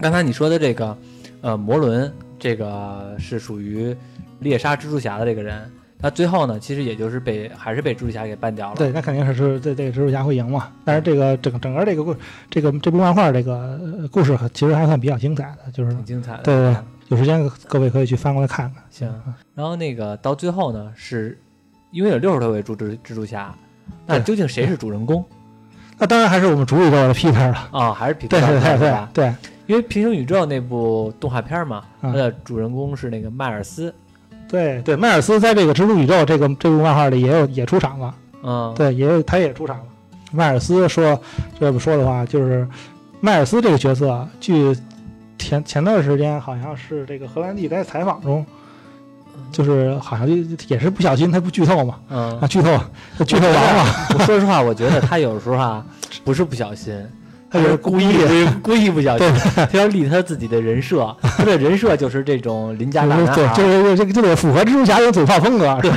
[0.00, 0.96] 刚才你说的这个，
[1.40, 3.96] 呃，摩伦这个是属于
[4.38, 5.68] 猎杀蜘蛛侠的这个人，
[6.06, 8.76] 他最后呢，其实也就是被还是被蜘蛛侠给办掉了。
[8.76, 10.68] 对，那肯定是是这这个蜘蛛侠会赢嘛。
[10.84, 12.14] 但是这个整整个这个故
[12.48, 16.42] 这个这部漫画这个故事其实还算比较精彩的，就是挺精彩的。
[16.44, 16.76] 对对，
[17.08, 18.80] 有时间各位可以去翻过来看看。
[18.88, 19.12] 行，
[19.52, 21.36] 然后那个到最后呢，是
[21.90, 23.52] 因为有六十多位蜘蛛蜘蛛侠。
[24.06, 25.24] 那究竟谁是主人公？
[25.98, 29.34] 那当然还是我们主宇宙的 Peter 了啊，还是 Peter 对对对对对，
[29.66, 33.92] 因为平行宇宙那部动画片嘛，它的主人公是那个迈尔斯。
[34.48, 38.14] 对对，迈尔斯在这个蜘蛛宇宙这个这部漫画里也有也出场了。
[38.42, 39.84] 嗯，对，也有他也出场了。
[40.32, 41.20] 迈尔斯说
[41.58, 42.66] 这么说的话，就是
[43.20, 44.76] 迈尔斯这个角色，据
[45.38, 48.44] 前前段时间好像是这个荷兰弟在采访中。
[49.52, 50.34] 就是好像就
[50.66, 52.78] 也是不小心，他不剧透嘛，嗯，啊，剧透，
[53.24, 53.84] 剧透完了。
[54.24, 55.84] 说实话，我觉得他有时候啊，
[56.24, 56.94] 不是不小心，
[57.50, 58.14] 他就是故意
[58.62, 65.78] 故意不小心，他要立他自己的人设， 他的人设就是这种邻家大男孩，就是这个就得符合蜘蛛侠的嘴炮风格。
[65.82, 65.90] 对，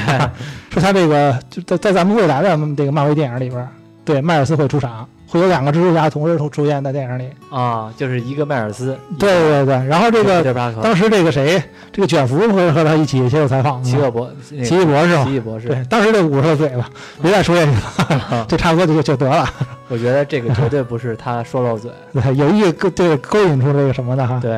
[0.70, 3.68] 说他这个就在在咱们未来的这个漫威电影里边，
[4.06, 5.08] 对迈尔斯会出场。
[5.30, 10.44] 会有两个蜘蛛侠同时出出现在电影里啊，就是一个迈尔斯，对对对，然后这个
[10.82, 11.62] 当时这个谁，
[11.92, 16.89] 这个卷福会和他一起接受采访，奇异博，奇异博士，奇异博士，对，当时就捂着嘴巴，
[17.22, 17.72] 别再说下去
[18.15, 19.48] 了， 就差不多就就得了。
[19.88, 24.52] 我觉得这个绝对不是他说漏嘴，对，有意勾对勾引出这个什么的哈，对，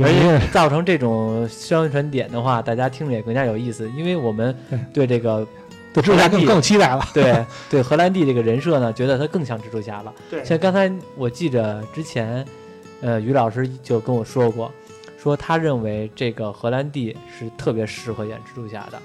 [0.00, 4.54] 而且造成这种宣传点的话，大家听着也更加有意思，因为我们
[4.92, 5.44] 对这个。
[5.94, 7.02] 对蜘蛛侠更更期待了。
[7.14, 10.12] 对 对，荷兰弟这个人设呢，觉得他更像蜘蛛侠了。
[10.28, 12.44] 对，像刚才我记着之前，
[13.00, 14.70] 呃，于老师就跟我说过，
[15.16, 18.98] 说他认为这个荷兰弟是特别适合演蜘蛛侠的，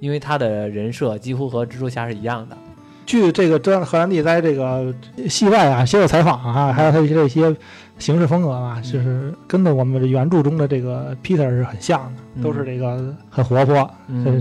[0.00, 2.56] 因为他的人设几乎和蜘蛛侠是一样的。
[3.04, 4.94] 据这个这荷兰弟在这个
[5.28, 7.54] 戏外啊接受采访啊，还有他一些这些
[7.98, 13.90] 行事风格啊，就是跟的我们原著中的这个 Peter 是很像的，都是这个很活泼，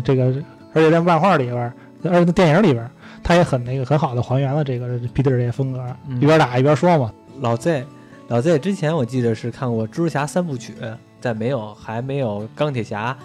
[0.06, 0.34] 这个
[0.74, 1.74] 而且在漫画里边。
[2.04, 2.90] 而且电影里边，
[3.24, 5.84] 他也很那个很好的还原了这个 Peter 这些风格，
[6.20, 7.12] 一边打一边说嘛。
[7.42, 7.86] 老 Z，
[8.28, 10.74] 老 Z 之前我记得是看过蜘蛛侠三部曲，
[11.20, 13.18] 在没有还没有钢铁侠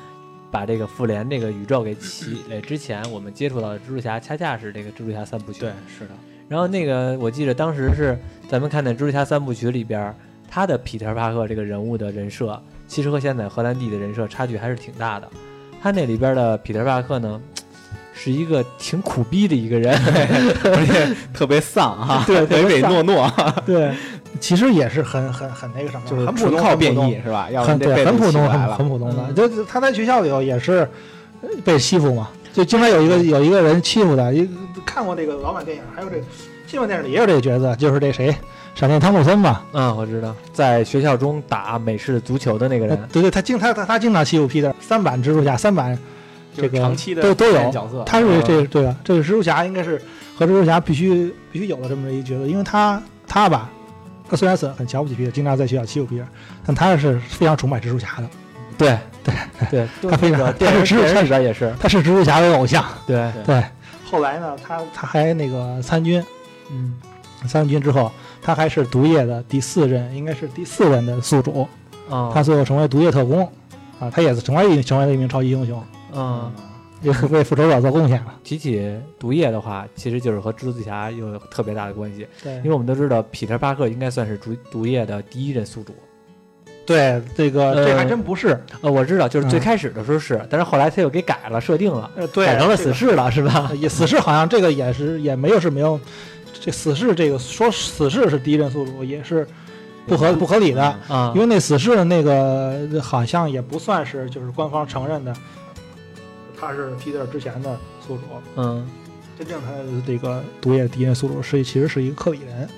[0.51, 5.61] 把这个复联这个宇宙给起来 之前，我们接触到的蜘蛛侠恰恰是这个蜘蛛侠三部曲。
[5.61, 6.11] 对，是的。
[6.49, 10.15] 然后那个我记得当时是咱们看的蜘蛛侠三部曲里边，
[10.49, 15.29] 他的皮特帕克这个人物的人设，其实和现在荷兰弟的人设差距还是挺大的。
[15.83, 17.41] 他那里边的皮特帕克呢？
[18.17, 19.93] 是一个挺苦逼的一个人，
[20.65, 23.31] 而且特别丧哈， 对，唯唯诺诺，
[23.67, 23.93] 对，
[24.41, 27.51] 其实也是很很很那个什么，就是很普通，靠变异是吧？
[27.51, 29.33] 要很对，很普通，很很普通的。
[29.33, 30.89] 就他在学校里头也是
[31.65, 34.33] 被欺负嘛，就经常有一个有一个人欺负他。
[34.33, 34.49] 一
[34.87, 36.23] 看过这个老版电影，还有这个
[36.69, 38.33] 新版电影里也有这个角色，就是这谁，
[38.77, 39.65] 闪电汤姆森吧。
[39.73, 42.97] 嗯，我知道，在学校中打美式足球的那个人。
[43.13, 44.73] 对对，他经他他他经常欺负皮特。
[44.81, 45.99] 三版蜘蛛侠，三版。
[46.55, 48.97] 这个长期的都都有角色，他是这对吧？
[49.05, 50.01] 这个蜘蛛侠应该是
[50.37, 53.71] 和蜘蛛侠必须必须有的这么一角色，因为他他吧，
[54.29, 56.25] 他虽然是很瞧不起皮特，经常在学校欺负皮特，
[56.65, 58.29] 但他是非常崇拜蜘蛛侠的。
[58.77, 59.35] 对对
[60.03, 62.85] 对，他非常他是蜘蛛侠也是，他是蜘蛛侠的偶像。
[63.07, 63.63] 对对，
[64.05, 66.25] 后来呢，他他还那个参军，
[66.71, 66.95] 嗯，
[67.47, 68.11] 参军之后，
[68.43, 71.69] 他还是毒液的第四任，应该是第四任的宿主。
[72.11, 73.51] 啊，他最后成为毒液特工，
[73.99, 75.83] 啊，他也是成为成为了一名超级英雄。
[76.15, 76.53] 嗯，
[77.03, 78.35] 也为复仇者做贡献了。
[78.43, 82.27] 提起毒液的话，其实就是和蜘蛛侠有特别大的关系。
[82.43, 85.95] 对，因为我们都知道，彼得·巴克应该算是毒毒液的第一任宿主。
[86.87, 88.63] 对，这个这还真不是。
[88.83, 93.71] 呃，我知道，就是最开始的时候是，但是后来他又给改了设定了，对，改成了死侍了，是吧？
[93.75, 95.99] 也死侍好像这个也是也没有是没有，
[96.61, 99.47] 这死侍这个说死侍是第一任宿主也是
[100.07, 105.35] 不合不合理的啊，因为那死侍的那个好像也不算是就是官方承认的。
[106.59, 108.23] 他是皮特之前的宿主，
[108.57, 108.87] 嗯，
[109.39, 112.69] 真正他的这个毒液敌人宿主是其实是一个克里人，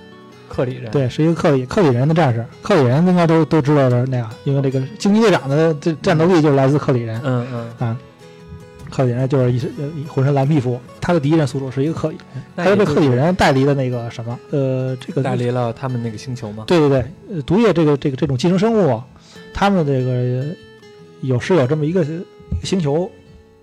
[0.48, 7.88] 克里人，对，是一个克里克里人的战士，克里人应该都都知道的那样，因为这个惊奇队长的这战斗力就是来自克里人，嗯嗯。
[7.88, 7.96] 啊，
[8.90, 9.70] 克里人就是一身
[10.08, 16.64] 浑身蓝皮肤，他的第一任宿主是一个克里人，他被克里人带离了那个什么，呃，这个带离了他们那个星球吗？
[16.66, 16.88] 对对
[17.28, 19.02] 对，毒液这个这个这种寄生生物，
[19.52, 20.46] 他们这个
[21.20, 22.06] 有是有这么一个
[22.62, 23.10] 星球。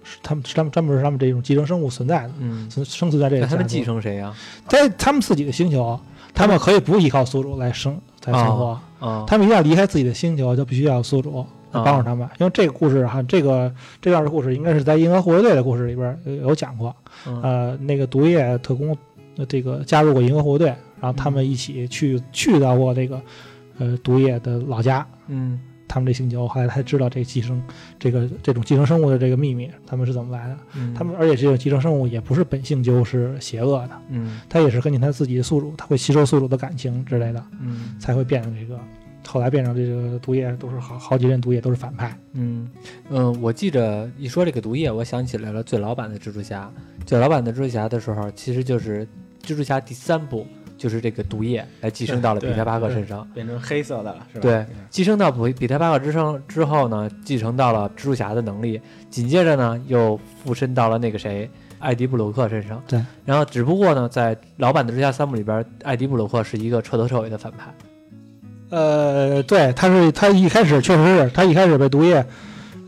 [0.04, 3.48] 是他们，是他们专门是他们这种寄生生物存在的，嗯，生生存在这个。
[3.48, 4.34] 他们继承谁呀？
[4.68, 6.00] 在他们自己的星球，
[6.34, 12.28] 他们可以不依靠宿主来生来生活，啊，他们一定要离开自己的星球，就必须要有宿主来帮助他们。
[12.40, 16.96] 因为这个故事哈，这个这段的故事应该是在银河护卫队的故事里边有讲过，
[17.42, 18.96] 呃，那个毒液特工
[19.48, 20.68] 这个加入过银河护卫队，
[21.00, 23.22] 然后他们一起去去到过这个
[23.80, 25.60] 呃毒液的老家，嗯。
[25.94, 27.62] 他们这星球后来才知道这寄生，
[28.00, 30.58] 这个这种寄生生物的这个秘密，他们是怎么来的？
[30.96, 38.80] 他们而且这种寄生生物也不是本性就是邪恶的，嗯，它也是根据它自己的宿主，它会吸收宿主的感情之类的，嗯，才会变成这个，
[39.28, 42.68] 后来变成这个毒液都是好好几任毒液都是反派，嗯。
[43.12, 46.72] 嗯，我记着一说这个毒液，我想起来了最老版的蜘蛛侠，
[47.06, 49.08] 最老版的蜘蛛侠的时候，其实就是
[49.44, 50.48] 蜘蛛侠第三部。
[50.84, 54.42] 就是这个毒液来寄生到了彼得巴克身上，变成黑色的了，是吧？
[54.42, 62.84] 对，寄生到比比特巴克之上之后呢，继承到了蜘蛛侠的能力，紧接着呢又附身到了那个谁艾迪布鲁克身上。
[62.86, 67.74] 对，然后只不过呢，在老版的蜘蛛侠三部里边，艾迪布鲁克是一个彻头彻尾的反派。
[68.70, 72.26] 呃，对，他是他一开始确实是他一开始被毒液。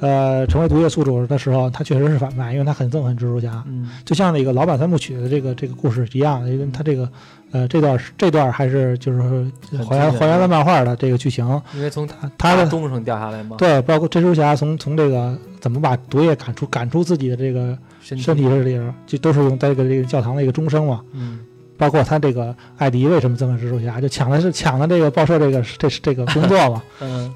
[0.05, 3.63] 呃，成为毒液宿主的时候，他确实是反派，因为他很憎恨蜘蛛侠。
[3.65, 7.09] 嗯，就像那个老版三部曲的这个这个故事一样，因为他这个
[7.51, 9.19] 呃这段这段还是就是
[9.89, 11.43] 还原还原了漫画的这个剧情。
[11.73, 13.57] 因为从他他的东上掉下来嘛。
[13.57, 21.01] 对，包括蜘蛛侠从从这个怎么把毒液赶出赶出自己的这个身体这里，就都是用在这个这个教堂的一个钟声嘛。
[21.13, 21.39] 嗯。
[21.77, 26.83] 包括他这个艾迪为什么憎恨蜘蛛侠，就抢的是抢的这个报社这个这是这个工作嘛。
[27.01, 27.33] 嗯。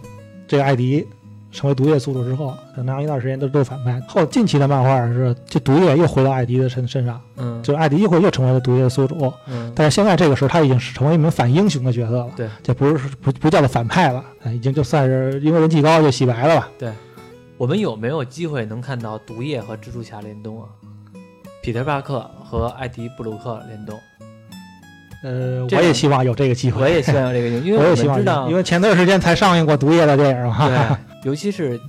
[0.47, 1.03] 这个艾迪。
[1.52, 4.00] 成为毒液宿主之后，很长一段时间都都是反派。
[4.08, 16.70] 后近期的漫画是，这毒液又回到艾迪的身身上，嗯，就艾迪一会又成为了毒液的宿主，嗯，但是现在这个时候他已经是成为一名反英雄的角色了，对，就不是不不叫做反派了，已经就算是因为人气高就洗白了吧。
[16.78, 16.92] 对，
[17.58, 20.70] 我们有没有机会能看到毒液和蜘蛛侠联动啊？
[21.62, 24.00] 彼得·帕克和艾迪·布鲁克联动？
[25.23, 30.97] 呃，我也希望有这个机会，我也希望有这个机会，因为 我也希望知道，因为前段时间才上映过毒液的电影嘛，对。
[31.29, 31.79] 尤其是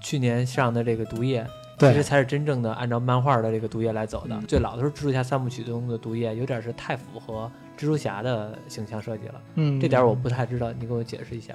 [0.00, 1.46] 去年上的这个《毒液》，
[1.88, 4.36] 其实才是真正的按照漫画的这个《毒液》来走的。
[4.48, 7.48] 最老的时候，蜘蛛侠三部曲中的《毒液》有点是太符合
[7.78, 9.34] 蜘蛛侠的形象设计了。
[9.54, 11.54] 嗯，这点我不太知道，你给我解释一下。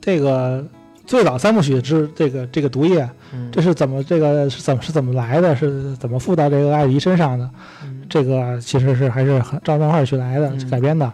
[0.00, 0.64] 这个
[1.06, 3.06] 最早三部曲之这个这个毒液，
[3.50, 5.54] 这是怎么这个是怎么是怎么来的？
[5.54, 7.50] 是怎么附到这个艾迪身上的？
[8.12, 11.10] 这个其实是还是很照漫画去来的改编的。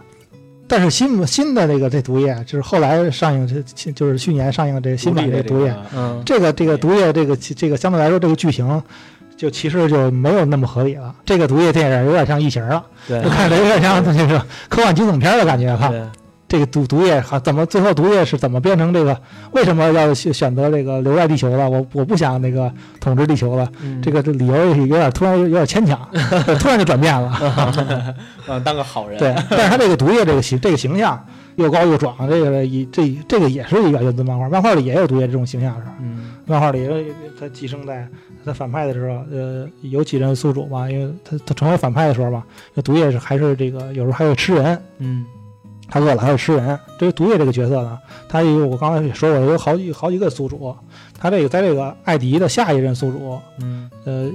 [0.67, 8.83] 但是新新的这个这毒液，就是后来上映这就是去年上映的这个新版这毒液，嗯，这个这个毒液这个这个相对来说这个剧情，
[9.37, 11.15] 就其实就没有那么合理了。
[11.25, 15.93] 这个毒液电影有点像异形了，就，看着有点像那个科幻惊悚片的感觉哈。
[16.49, 19.21] 这个毒毒液哈，怎么最后毒液是怎么变成这个？
[19.53, 21.69] 为什么要选选择这个留在地球了？
[21.69, 23.71] 我我不想那个统治地球了。
[24.03, 26.09] 这个这理由有点突然有点牵强，
[26.59, 27.31] 突然就转变了。
[28.47, 29.19] 嗯， 当个好人。
[29.19, 31.23] 对， 但是他这个毒液这个形这个形象
[31.57, 35.83] 又高又壮，这个一这这个也是一个源自漫画，漫画里也有毒液这种形象是。
[36.01, 36.89] 嗯，漫画里
[37.39, 38.09] 他寄生在
[38.45, 40.91] 他反派的时候，呃，有几任宿主嘛？
[40.91, 44.83] 因为他他成为反派的时候嘛，那毒液是还是这个有时候还会吃人。
[44.97, 45.27] 嗯。
[45.88, 46.79] 他饿了还会吃人。
[46.98, 47.98] 这个毒液这个角色呢，
[48.29, 50.74] 他有我刚才也说过，有好几好几个宿主。
[51.20, 54.31] 他这个在这个艾迪的下一任宿主，嗯，呃，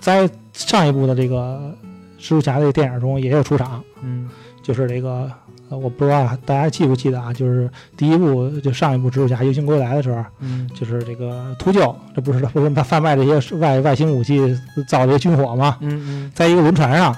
[0.00, 1.72] 在上一部的这个
[2.18, 4.28] 蜘蛛侠这个电影中也有出场，嗯，
[4.62, 5.30] 就是这个
[5.68, 7.32] 呃，我不知道大家记不记得啊？
[7.32, 14.40] 就是第一部就上一部蜘蛛侠游行归来的时候，嗯，就是这个秃鹫，这不是不是他贩卖这些外外星武器
[14.88, 15.76] 造这些军火吗？
[15.80, 17.14] 嗯嗯，在一个轮船上。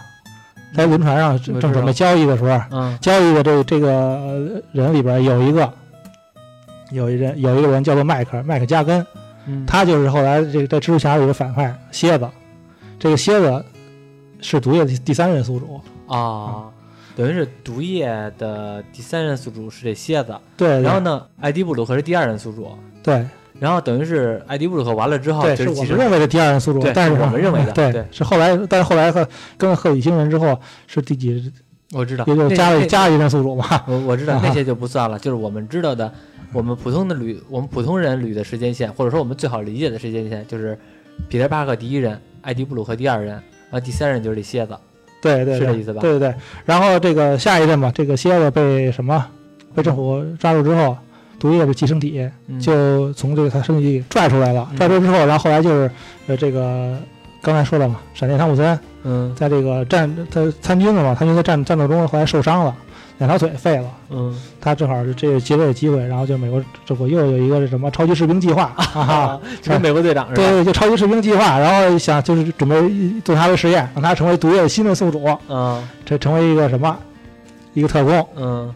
[0.77, 5.73] 在轮船上正准备交易的时候，交易的这这个人里边有一个，
[6.91, 9.05] 有一人有一个人叫做麦克麦克加根，
[9.67, 12.29] 他就是后来这个在蜘蛛侠里的反派蝎子，
[12.99, 13.65] 这个蝎子
[14.43, 15.81] 是毒液的第三任宿主。
[16.07, 16.65] 啊，
[17.17, 22.69] 等于是毒液的第三任宿主是这蝎子，对，然后呢，艾迪布鲁克是第二任宿主，
[23.03, 23.27] 对。
[23.59, 31.53] 然后等于是艾迪布鲁克完了之后，对，是我们认为的第二任宿主，但是我们认为的，对，是后来，但是后来和跟了赫里星人之后是第几？
[31.93, 33.65] 我知道，也就加了加了一任宿主嘛。
[33.87, 36.13] 我我知道那 些就不算了，就是我们知道的，
[36.53, 40.77] 我们普通的捋，我们普通人捋的时间线，或者说我们最好理解的时间线，就是
[41.29, 44.77] 彼得·巴克第一任，艾迪布鲁克第二任，然后第三任就是这蝎子，
[45.23, 46.01] 对对，是这意思吧？
[46.03, 46.35] 对对对。
[46.65, 49.25] 然后这个下一任吧，这个蝎子被什么？
[49.75, 50.97] 被政府抓住之后。
[51.39, 52.29] 毒液的寄生体
[52.61, 55.91] 就从这个他身体拽出来了，拽出来之后，然后后来就是
[56.27, 56.97] 呃这个
[57.43, 62.75] 刚才说了嘛，闪电汤姆森，嗯，在这个战他参军了嘛，参军在战战斗中后来受伤了，
[63.19, 70.37] 两条腿废了，嗯，他正好是这个劫这个机会，然后就美国这不又有一个什么超级士兵计划啊， 就是美国队长是吧？
[70.37, 72.77] 对对，就超级士兵计划，然后想就是准备
[73.25, 76.97] 做他的实验，让他成为毒液的新的宿主，嗯，这成为一个什么
[77.75, 78.75] 一个特工，嗯。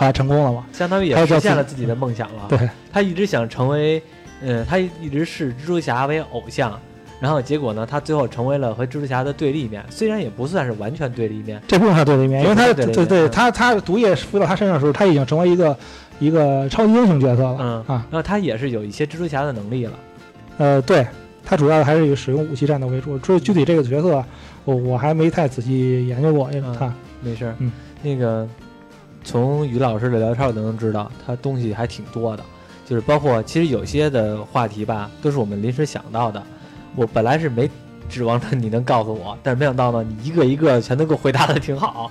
[0.00, 0.64] 后来成功了嘛？
[0.72, 2.46] 相当于也实现了自己的梦想了。
[2.48, 2.58] 对，
[2.90, 4.02] 他一直想成为，
[4.42, 6.80] 呃，他一直视蜘蛛侠为偶像，
[7.20, 9.84] 然后结果呢，他最后成为了和蜘蛛侠的对立面。
[9.90, 15.76] 虽然也不算是完全对立面，这不算对立面，因为他对对对，他他毒液附到他身上的时候，他已经成为一个
[16.18, 17.58] 一个超级英雄角色了。
[17.60, 19.92] 嗯啊，然后他也是有一些蜘蛛侠的能力了。
[20.56, 21.06] 呃，对
[21.44, 23.18] 他主要还是以使用武器战斗为主。
[23.18, 24.24] 具具体这个角色，
[24.64, 26.48] 我我还没太仔细研究过。
[26.78, 27.70] 他没事，嗯，
[28.02, 28.48] 那个。
[29.22, 32.44] 从于老师的聊天，我都能知道他东西还挺多的，
[32.86, 36.42] 就是包括其实有些的话题吧，都是我们临时想到的。
[36.96, 37.70] 我本来是没
[38.08, 42.10] 指望着你能告诉我，但是没想到呢，你一个一个全都给我回答的 挺好，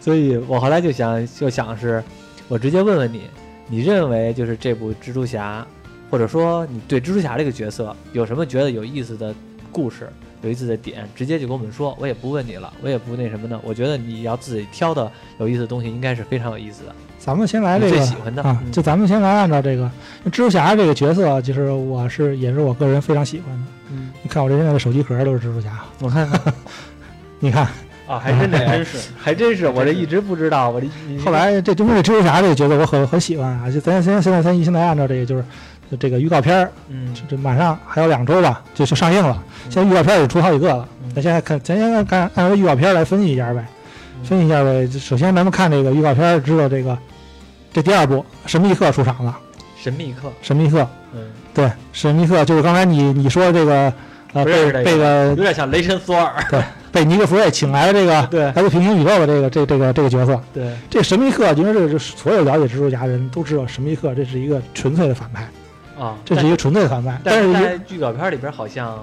[0.00, 2.02] 所以我后来就想就想是，
[2.48, 3.22] 我直接问问你，
[3.68, 5.66] 你认为就是这部蜘蛛侠，
[6.10, 9.34] 或者说你对蜘蛛侠这个角色有什么觉得有意思的
[9.70, 10.10] 故事，
[10.42, 13.58] 有意思的点，直接就跟我们说，我也不问你了，我也不那什么的。
[13.62, 16.94] 我觉得你要自己挑的有意思的东西，应该是非常有意思的。
[17.18, 19.84] 咱们先来这个最喜欢的啊，就咱们先来按照这个
[20.26, 23.64] 蜘蛛侠这个角色，就是我是也是我个人非常喜欢的。
[23.92, 26.54] 嗯，你看我这现在的手机壳都是蜘蛛侠，我看看，
[27.38, 27.68] 你看
[28.08, 30.88] 啊，还真的 真是，还真是，我这一直不知道，我这
[31.24, 33.70] 后来这就是蜘蛛侠这个角色，我很很喜欢啊。
[33.70, 35.44] 就咱现在现在咱现在按照这个就是
[35.96, 39.42] 这个预告片儿，嗯，这马上还有两周吧，就就上映了。
[39.70, 43.64] 现在预告片也出好几个了，咱现在看，咱先看按照预告片来分析一下呗，
[44.24, 44.86] 分析一下呗。
[44.98, 46.96] 首先咱们看这个预告片，知道这个。
[47.72, 49.38] 这第二部，神秘客出场了。
[49.82, 51.22] 神秘客，神秘客，嗯，
[51.54, 53.92] 对，神秘客就是刚才你你说这个，
[54.34, 65.48] 呃，被被个有点像雷神索尔， 对，被尼克弗瑞请来的这个，对，来自平行宇宙的这个这这个这个角色，对，这神秘客，因为这个所有了解蜘蛛侠人都知道，神秘客这是一个纯粹的反派
[66.02, 68.98] 啊，这是一个纯粹的反派，但是在预告片里边好像。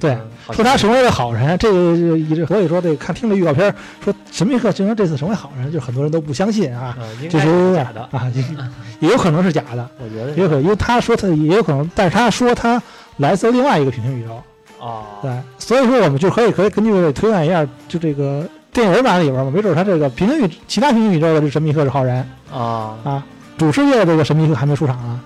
[0.00, 0.18] 对，
[0.50, 3.72] 说他成为了好人，这个一直所以说这看听了预告片
[4.04, 6.98] 说神秘客竟然这次成为好人，就很多人都不相信啊，
[7.30, 8.26] 这是假的啊，
[8.98, 12.82] 也有可能是假的，我觉得也有可能，因为他说他也有可能，但是他说他
[13.18, 14.42] 来自另外一个平行宇宙
[14.84, 23.24] 啊，对，所以说我们就可以可以根据推断一下，就这个电影版里边嘛，没准他这个平行宇其他平行宇宙的这神秘客是好人啊啊，
[23.56, 25.20] 主世界的这个神秘客还没出场啊，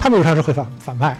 [0.00, 1.16] 他们有他是会反反派，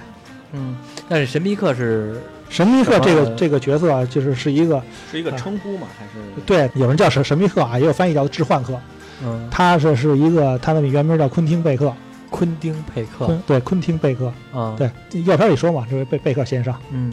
[0.52, 0.76] 嗯，
[1.08, 2.20] 但是神秘客是。
[2.48, 8.76] 神秘客这个这个角色就是是一个是一个称呼嘛，还是对，有人叫神神秘客啊，也有翻译叫置换客。
[9.22, 11.94] 嗯，他是是一个，他的原名叫昆汀贝克。
[12.28, 14.32] 昆汀贝克，对，昆汀贝克。
[14.52, 16.74] 啊，对，预告片里说嘛，这位贝贝克先生。
[16.90, 17.12] 嗯，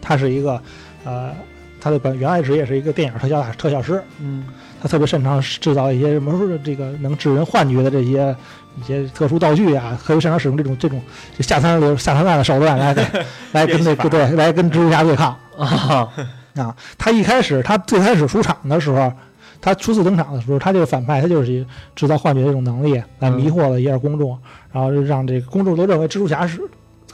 [0.00, 0.62] 他是一个，
[1.04, 1.34] 呃，
[1.80, 4.02] 他的本原来职业是一个电影特效特效师。
[4.20, 4.44] 嗯，
[4.80, 8.34] 他特别擅长制造一些什么这个能致人幻觉的这些。
[8.80, 11.02] 一些特殊道具啊，特别擅长使用这种这种
[11.40, 12.94] 下三流下三滥的手段来
[13.50, 16.08] 来跟那个对来跟蜘蛛侠对抗 啊
[16.54, 16.76] 啊！
[16.96, 19.12] 他一开始他最开始出场的时候，
[19.60, 24.38] 他初次登场的时候，他这个反派他就是制造幻觉这种能力来迷惑了一下公众，
[24.70, 26.60] 然后让这个公众都认为蜘蛛侠是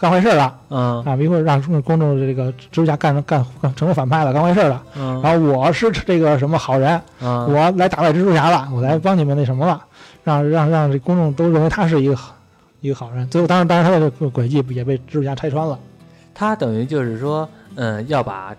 [0.04, 3.42] 干坏事了，嗯啊迷惑让公众这个蜘蛛侠干干
[3.74, 9.82] 成了反派了，干坏事了，嗯，然后我是这个什么好人，我来打败蜘蛛侠了，我来帮你们那什么了。
[10.22, 12.34] 让让让这公众都认为他是一个好
[12.82, 15.78] 一个好人，最后当然当然他的这个诡计也被蜘蛛侠拆穿了。
[16.34, 18.54] 他等于就是说，嗯，要把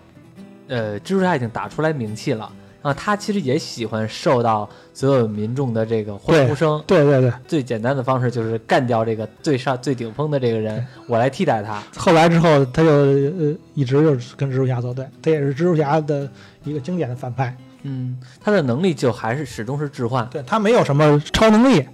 [0.66, 2.50] 呃蜘蛛侠已经打出来名气了，
[2.86, 6.80] 然后他其实也喜欢受到所有民众的这个欢呼声。
[6.86, 11.82] 对对对，最简单的方式就是干掉这个最上最顶峰的这个人，我来替代他。
[11.96, 16.30] 后来之后，他就呃一直就是跟蜘蛛侠作对，他也是蜘蛛侠的
[16.62, 17.56] 一个经典的反派。
[17.82, 21.84] 嗯，他的能力就还是始终是置换，对他没有什么超能力，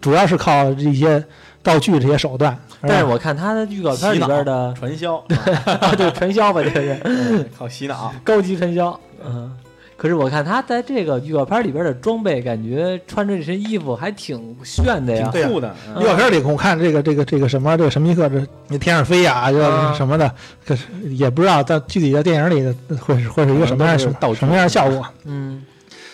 [0.00, 1.24] 主要是靠一些
[1.64, 2.56] 道具这些手段。
[2.82, 5.20] 但是我看他的预告片里边的传销，
[5.98, 9.52] 对传销吧，这个人 靠洗脑，高级传销，嗯。
[9.98, 15.74] 可是我看他在这个预告片里边的装备，感觉穿着这身衣服还挺炫的呀，挺酷的。
[16.00, 19.58] 预告片里我看这个这个这个什么这个神秘客这那天上飞呀，就
[19.96, 20.32] 什么的，
[20.64, 25.04] 可是也不知道在具体的电影里会是会是一个什么样什么什么样的效果。
[25.24, 25.64] 嗯，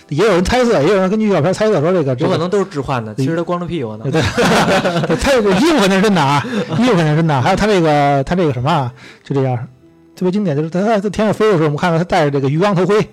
[0.08, 4.06] 也有人猜测，也有人根据预告片猜测说这个有可能都是置换的，其实他光着屁股呢。
[4.10, 6.42] 对，他这个衣服肯定是真的啊，
[6.78, 7.38] 衣服肯定是真的。
[7.42, 8.90] 还有他这个他这个什么，
[9.22, 9.58] 就这样
[10.16, 13.06] 特别经典，就是他在天上飞的时候，我们看到他戴着这个鱼缸头盔。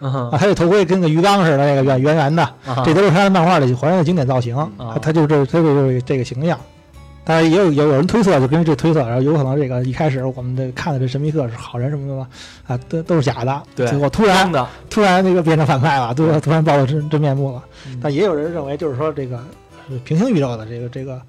[0.00, 4.56] 啊，他这头盔跟个鱼缸似的，那个圆圆圆的，这都是他的漫画里还原的经典造型。
[5.00, 6.58] 他就这，他就是这个形象。
[7.22, 12.26] 当然也有有有人推测，就根据这推测，然后有可能这个一开始我们这看的这神秘客是好人什么的嘛，
[12.66, 13.62] 啊，都都是假的。
[13.76, 14.50] 对，结果突然
[14.88, 17.62] 突然那个变成反派了，突然突然暴露真真面目了。
[18.02, 19.38] 但也有人认为，就是说这个
[19.90, 21.20] 是平行宇宙的这个这个。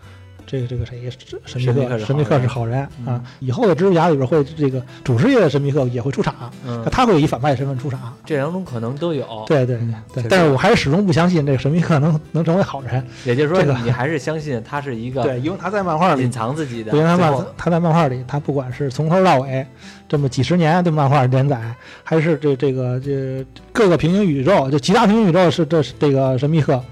[0.51, 1.09] 这个这个谁
[1.45, 3.23] 神秘客神秘客是好人啊！
[3.39, 9.45] 以后的蜘蛛侠里边会这个主世界的神秘客也会出场，那他会以反派身份出场，这两种可能都有。
[9.47, 9.79] 对对
[10.13, 13.01] 对，但是我还是始终不相信这个神秘客能能成为好人。
[13.23, 16.91] 也就是说，你还是相信他是一个 对，因为他在漫画里隐藏自己的。
[16.91, 19.65] 因为他漫他在漫画里，他不管是从头到尾
[20.09, 26.83] 这么几十年的漫画连载，还是这这个这各个平行宇宙，就其他平行宇宙是这是这个神秘客，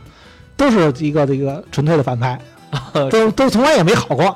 [0.55, 2.39] 都是一个这个纯粹的反派。
[3.09, 4.35] 都都从来也没好过，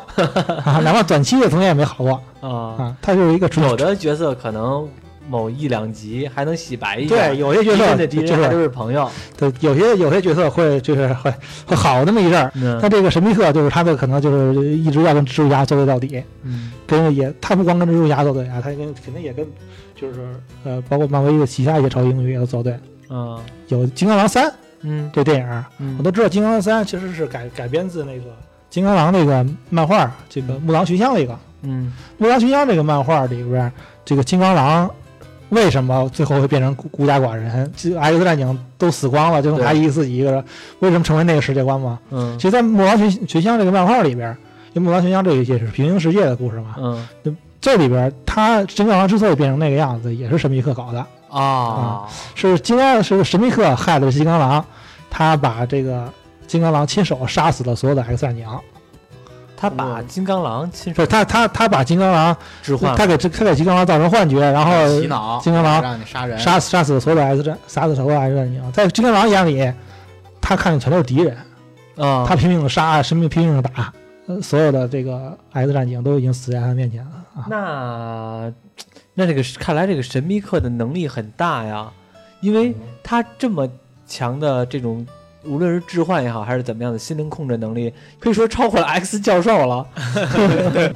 [0.56, 2.50] 哪怕短期的从来也没好过啊
[2.82, 2.98] 啊！
[3.02, 4.88] 他就是一个有的角色可能
[5.30, 11.34] 某一两集还能洗白一下，对，有些角色就是都是朋友，对，有些有些角色会就是会
[11.66, 12.52] 会好那么一阵儿。
[12.82, 19.46] 但这个神秘客就是他的可能就是一直要跟蜘蛛侠作对到底，嗯，跟也他不光跟蜘蛛侠作对啊，他跟肯定也跟
[19.96, 20.28] 就是
[20.64, 22.78] 呃，包括漫威的旗下一些超级英雄也都作对，
[23.10, 24.52] 嗯，有金刚狼三。
[24.84, 25.66] 嗯，这电影
[25.98, 28.26] 我都知道，《金刚三》其实是改改编自那个
[28.70, 31.38] 《金刚狼》那个漫画，这个木狼寻香那个。
[31.62, 33.72] 嗯，木狼寻香这个漫画里边，
[34.04, 34.90] 这个金刚狼
[35.50, 37.72] 为什么最后会变成孤孤家寡人？
[37.78, 40.44] 就 X 战警都死光了，就剩他一自己一个人，
[40.80, 42.00] 为什么成为那个世界观嘛？
[42.12, 44.36] 嗯，其实，在《木狼群群像》这个漫画里边，
[44.74, 54.64] 因为《木狼群像》这一些是平行世界的故事嘛，嗯，这里边他金刚狼之所以变成那个样子，也是神秘客搞的啊，是金刚是神秘客害了金刚狼，
[55.10, 56.08] 他把这个
[56.46, 58.48] 金刚狼亲手杀死了所有的 X 战警。
[59.56, 68.72] 他把金刚狼亲手，他他他把金刚狼置换，他给他给金刚狼造成幻觉，然后洗脑，金刚狼让你杀人，杀死杀死所有的 X 战，杀死所有的 X 战警。
[68.74, 69.74] 在金刚狼眼里，
[70.42, 71.38] 他看见全都是敌人
[71.96, 73.94] 啊，他拼命的杀，生命拼命的打，
[74.42, 77.12] 所有的这个 X 战警都已经死在他面前了。
[77.48, 78.52] 那
[79.14, 81.92] 那这个看来这个神秘客的能力很大呀，
[82.42, 83.70] 因为他这么
[84.08, 85.06] 强的这种。
[85.46, 89.86] 无论是置换也好，还是怎么样的心灵控制能力，可以说超过了 X 教授了。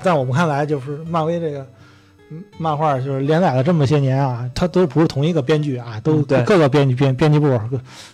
[0.01, 1.67] 在我们看来，就是漫威这个
[2.57, 7.59] 漫画，就是连载了这么些年啊，它都不是同一个编剧啊，都各个编剧编编辑部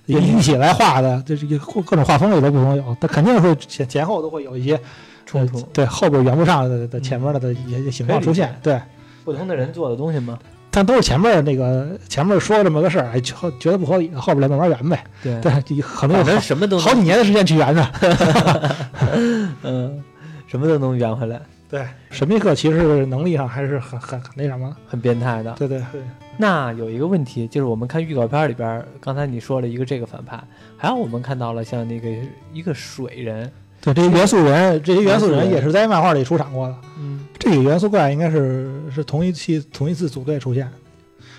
[0.08, 1.45] 一起来画的，就是
[1.86, 4.80] 各种画风也都不同有，它肯定会前前后都会有一些
[5.28, 8.82] 冲突，对后边圆不上的的前面的的一些情况出现，对
[9.24, 10.38] 不同的人做的东西吗。
[10.76, 15.03] 但都是前面那个前面说这么个事儿，哎，觉觉得不合理，后边来慢慢圆呗。
[15.21, 17.88] 对对，可能有什么都好几年的时间去圆呢。
[19.61, 20.03] 嗯，
[20.47, 21.39] 什么都能圆回来。
[21.69, 25.53] 对，神秘客其实能力上还是很很很那什么，很变态的。
[25.53, 26.01] 对对对。
[26.38, 30.43] 那有一个问题，就是我们看预告片里边，刚才你说了一个这个反派，
[30.76, 32.09] 还有我们看到了像那个
[32.51, 33.51] 一个水人。
[33.84, 36.75] 对，这些元素人，这些元素人也是在漫画里出场过的。
[36.97, 40.69] 嗯，这个元素怪应该是是同一期同一次组队出现，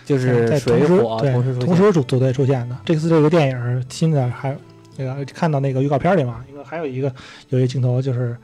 [0.05, 0.86] 就是在同时
[1.20, 2.76] 对同时组组队出现的。
[2.84, 4.55] 这次这个电影新的还
[4.99, 7.11] 那个看到那个预告片里嘛，一个还有一个
[7.49, 8.36] 有一个镜头就是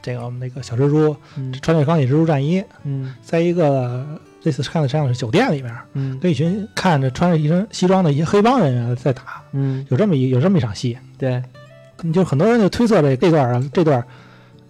[0.00, 1.14] 这个我们那个小蜘蛛
[1.60, 4.06] 穿着钢铁蜘蛛战衣，嗯，在一个
[4.44, 11.42] 类似看的像是酒店里面，嗯，跟一群看着穿着一身西装的一些黑帮人员在打，嗯，有这么一有这么一场戏，对。
[12.06, 14.04] 你就很多人就推测这这段啊，这段，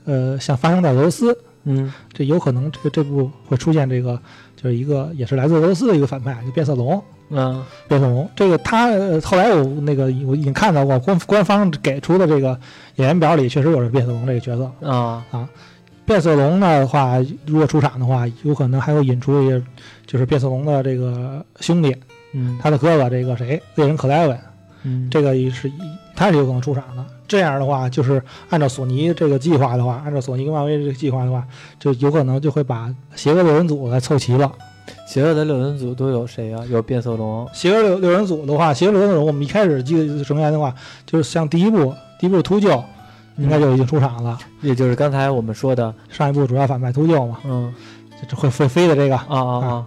[0.05, 4.19] 呃，像发生在俄罗斯，嗯，这有可能这个这部会出现这个，
[4.57, 8.89] 就是一个也是来自俄罗斯的一个反派，就变色龙，嗯，变色龙，这个他
[9.21, 12.59] 后来我那个我已经看到过官官方给出的这个
[12.97, 15.25] 演员表里确实有这变色龙这个角色啊。
[15.31, 15.49] 啊，
[16.05, 17.17] 变色龙的话，
[17.47, 19.63] 如果出场的话，有可能还会引出一些，
[20.07, 21.95] 就是变色龙的这个兄弟，
[22.33, 24.39] 嗯，他的哥哥这个谁，猎人克莱文，
[24.85, 25.69] 嗯，这个是
[26.17, 27.05] 他是有可能出场的。
[27.29, 31.47] 这样的话，就是按照索尼这个计划的话，按照索尼跟漫威这个计划的话，
[31.79, 34.51] 就有可能就会把邪恶六人组来凑齐了。
[35.09, 36.65] 邪恶的六人组都有谁啊？
[36.71, 37.49] 有变色龙。
[37.53, 40.73] 邪恶六六人组的话，邪恶六人组我们一开始记得成员的话，
[41.05, 42.83] 就是像第一部，第一部秃鹫
[43.37, 47.39] 应该就已经出场了，也就是刚才我们说的上一部主要反派秃鹫嘛。
[47.45, 47.75] 嗯，
[48.29, 49.87] 就会会飞的这个啊啊啊！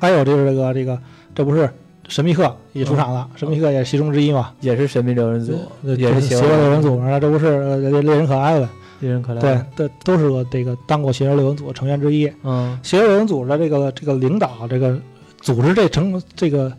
[0.00, 0.98] 还有就是这个这个，
[1.36, 1.72] 这不是。
[2.08, 8.68] 神秘客也出场了，神秘客也是其中之一嘛，也是神秘六人组，也是邪恶六人组啊，这不是猎人可爱的，
[9.00, 12.30] 猎人可爱对，这都是个这个当过邪恶六人组成员之一。
[12.42, 14.98] 嗯，邪恶六人组的这个这个领导，这个
[15.40, 16.70] 组织这成这个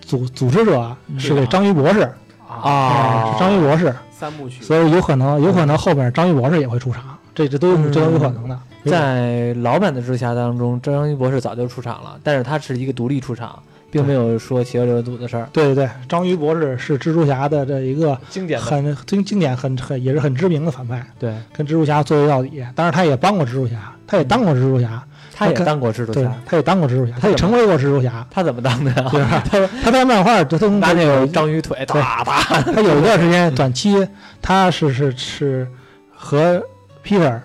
[0.00, 2.10] 组组织者是这章鱼博士
[2.48, 8.58] 啊，章鱼博士三部曲，所以有可能有可能后边章鱼博士也会出场，这这都这都有可能的。
[8.86, 13.62] 在老版的蜘蛛侠当中，章鱼博士早就出场了，但是他是一个独立出场。
[13.96, 15.48] 并没有说邪恶六人组的事儿。
[15.52, 21.04] 对对对，章鱼博士是蜘蛛侠的这一个经典、很经经典、很很也是很知名的反派。
[21.18, 22.64] 对，跟蜘蛛侠作对到底。
[22.74, 25.02] 当然，他也帮过蜘蛛侠，他也当过蜘蛛侠，
[25.34, 28.26] 他也当过蜘蛛侠，他也当过蜘蛛侠，他也成为过蜘蛛侠。
[28.30, 29.42] 他怎么当的呀？
[29.50, 32.42] 他他在漫画就拿那个章鱼腿打打。
[32.62, 34.06] 他有一段时间短期，
[34.42, 35.66] 他是是是
[36.14, 36.62] 和
[37.04, 37.40] Peter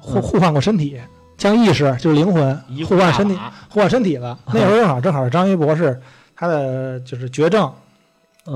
[0.00, 1.00] 互互换过身体。
[1.36, 2.56] 将意识就是灵魂
[2.86, 4.38] 互换身体，互换身体了。
[4.46, 6.00] 那时候正好正好是章鱼博士，
[6.34, 7.70] 他的就是绝症，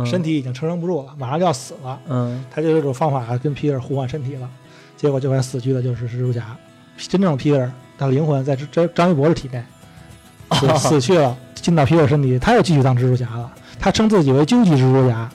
[0.07, 1.99] 身体已经承受不住了，马上就要死了。
[2.09, 4.49] 嗯，他就这种方法跟皮尔互换身体了，
[4.97, 6.57] 结果就快死去的就是蜘蛛侠。
[6.97, 9.63] 真正的皮尔，他灵魂在这章鱼博士体内
[10.77, 13.51] 死去了，进到皮尔身体，他又继续当蜘蛛侠了。
[13.79, 15.31] 他称自己为究极蜘蛛侠。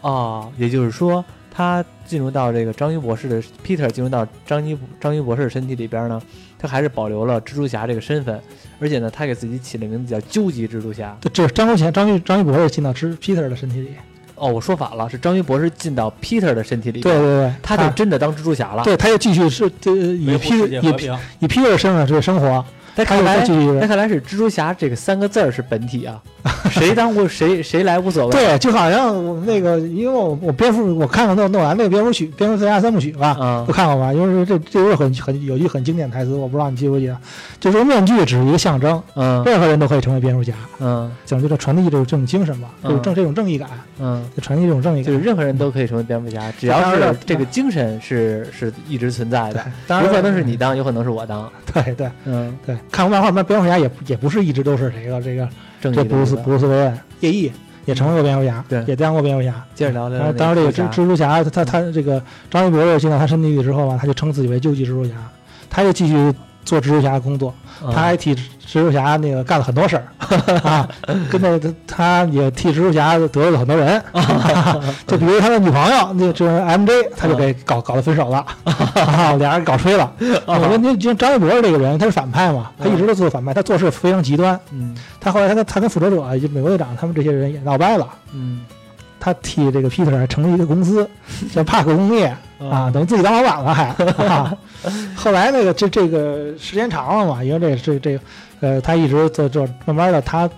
[0.00, 1.24] 哦，也就是说，
[1.56, 6.20] 他进入到这个章鱼博士的 Peter 进入到章鱼章鱼博士的身体里边呢。
[6.58, 8.40] 他还是保留了蜘蛛侠这个身份，
[8.80, 11.16] 而且呢，他给自己起了名字叫究极蜘蛛侠。
[11.20, 13.90] 对，这是张国贤、章鱼、章鱼博士进到蜘 Peter 的身体里。
[14.36, 17.02] 哦，我说反了，是章鱼博士进到 Peter 的身体里。
[17.02, 18.84] 对对对，他就真的当蜘蛛侠了。
[18.84, 22.64] 对，他又继续是就以 Peter 以以 Peter 身份去生活。
[22.94, 26.22] 那看来那看来是蜘蛛侠这个三个字儿是本体啊。
[26.70, 28.32] 谁当过谁谁来无所谓。
[28.32, 34.12] 对，就好像我们那个，因为我我蝙蝠我看过诺诺兰那个蝙蝠曲，蝙蝠最佳三部曲吧，嗯都看过吧？
[34.12, 37.16] 因为这这是很很有句很经典台词，我不知道你记不记得，
[37.58, 43.68] 就是面具只是一个象征，嗯任何人都可以成为蝙蝠侠，嗯讲究的传递这种这种精神吧，嗯就是正这种正义感，
[43.98, 45.12] 嗯，就传递这种正义感。
[45.12, 51.50] 就是任何人都可以成为蝙蝠侠，只要是这个精神是是一直存在的。，当然有可能是你当，有可能是我当。
[51.72, 55.48] 对对嗯，对，看过漫画，那蝙蝠侠也也不是一直都是这个这个
[55.92, 57.50] 这布鲁斯布鲁斯韦恩，夜翼
[57.84, 59.54] 也成为过蝙蝠侠，对也当过蝙蝠侠。
[59.74, 65.12] 接着聊聊然后当然这个蜘蜘蜘蛛侠，他他他这个张一博士进到他身体里之后吧，他就称自己为究极蜘蛛侠，
[65.70, 66.34] 他就继续
[66.66, 68.40] 做蜘蛛侠的工作，嗯他还替蜘
[68.82, 70.04] 蛛侠那个干了很多事儿
[70.62, 70.86] 啊，
[71.30, 74.02] 跟那个他也替蜘蛛侠得罪了很多人，
[75.06, 78.44] 就比如他的女朋友，那就是 MJ，他就给搞搞得分手了，
[78.94, 80.12] 啊，俩人搞吹了。
[80.46, 84.58] 我觉得你就张一博这个人，他是反派嘛，他一直都做反派，他做事非常极端。
[84.72, 88.06] 嗯他后来他跟他跟复仇者，就美国队长他们这些人也闹掰了。
[88.32, 88.60] 嗯
[89.26, 91.08] 他替这个 Peter 还成立一个公司，
[91.52, 92.26] 叫帕克工业
[92.60, 93.86] 啊，等于自己当老板了还。
[94.24, 94.56] 啊、
[95.16, 98.20] 后来那个这这个时间长了嘛，因为这这这个
[98.60, 100.48] 呃，他一直做这，慢慢的他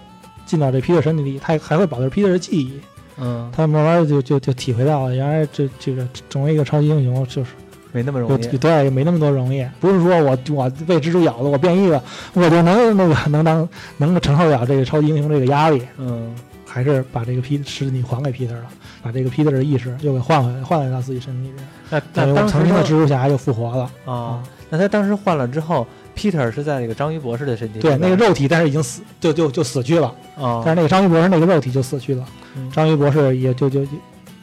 [0.44, 2.78] 进到这 Peter 身体里，他还会保留 Peter 的记忆，
[3.16, 7.52] 嗯，他慢慢就就就体会到了，原来这这个成为一个超级英雄就是
[7.92, 8.58] 没那么容易。
[8.58, 12.02] 对也没那么多容易，不是说我我被蜘蛛咬了，我变异了，
[12.34, 13.66] 我就能那个能当
[13.96, 15.80] 能够承受了这个超级英雄这个压力。
[15.96, 16.34] 嗯
[16.68, 18.66] 还是把这个皮尸体还给 Peter 了，
[19.02, 21.68] 把这个 Peter 的意识又给换回来，换回到自己身体里面。
[21.88, 23.90] 那那当时曾经的蜘蛛侠又复活了。
[24.04, 30.14] 啊，那他当时换了之后，Peter 是在那个章鱼博士的身体里对，那个肉体，但是已经死，就就就死去了。
[30.36, 32.24] 啊，但是那个章鱼博士那个肉体就死去了，
[32.56, 33.80] 嗯章鱼博士也就就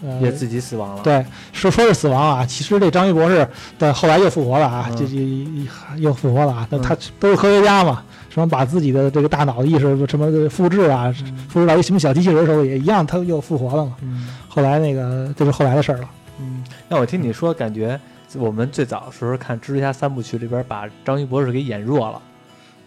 [0.03, 1.23] 呃也自己死亡了。，对
[1.53, 3.47] 说说是死亡啊，其实这章鱼博士
[3.77, 6.67] 的后来又复活了啊，嗯这这又复活了啊。
[6.71, 8.03] 那嗯他都是科学家嘛，
[8.35, 11.09] 什么把自己的这个大脑意识什么复制啊，
[11.47, 13.95] 复制到一什么小机器人的时候也一样，他又复活了嘛。
[14.01, 16.09] 嗯后来那个这是后来的事儿了。
[16.41, 16.61] 嗯。
[16.89, 17.97] 那我听你说，感觉
[18.35, 22.21] 我们最早的时候看《蜘蛛侠》三部曲里边，把章鱼博士给演弱了。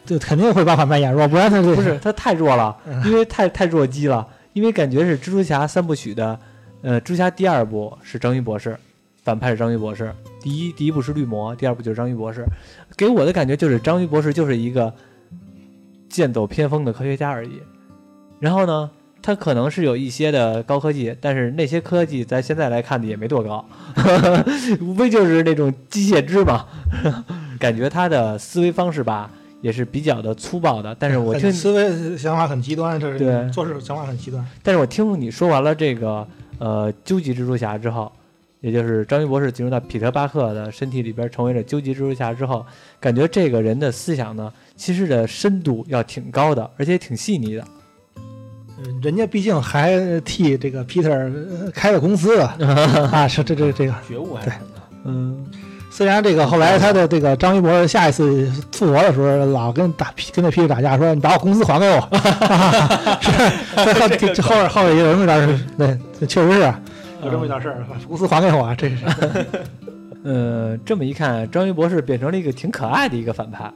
[0.05, 4.27] 就肯定会把反派演弱，不然他这不是他太弱了嗯，因为太太弱鸡了。
[4.53, 6.39] 因为感觉是蜘蛛侠三部曲的，
[6.83, 8.77] 呃，蜘蛛侠第二部是章鱼博士，
[9.23, 10.11] 反派是章鱼博士。
[10.41, 12.45] 第一第一部是绿魔，第二部就是章鱼博士。
[12.97, 14.93] 给我的感觉就是章鱼博士就是一个
[16.09, 17.61] 剑走偏锋的科学家而已。
[18.41, 18.91] 然后呢，
[19.21, 23.65] 他可能是有一些的高科技，但是那些科技在现在来看的也没多高，
[24.81, 26.65] 无非就是那种机械肢嘛。
[27.59, 29.29] 感觉他的思维方式吧，
[29.61, 30.95] 也是比较的粗暴的。
[30.99, 34.47] 但是我听很思维想法很极端，这是对做事想法很极端。
[34.63, 36.25] 但是我听你说完了这个
[36.61, 38.11] 呃究极蜘蛛侠之后，
[38.61, 42.67] 也就是章鱼博士进入到彼得巴克的身体里边，成为了究极蜘蛛侠之后，
[42.99, 47.65] 感觉这个人的思想呢，其实的深度要挺高的，而且挺细腻的。
[48.81, 53.95] 嗯人家毕竟还替这个 Peter 呃开了公司啊，是这这这个。
[54.09, 54.53] 觉悟还对。
[55.05, 55.47] 嗯
[55.91, 62.01] 虽然这个后来他的这个章鱼博士下一次复活的时候，老跟打跟那 Peter 打架，说你把我公司还给我。
[63.21, 66.75] 是，这这后边后边也有这么一段事，对，这确实是
[67.25, 68.97] 有这么一段事儿，把公司还给我啊，这是。
[70.25, 73.71] 呃，这么一看，章鱼博士变成了一个挺可爱的一个反派。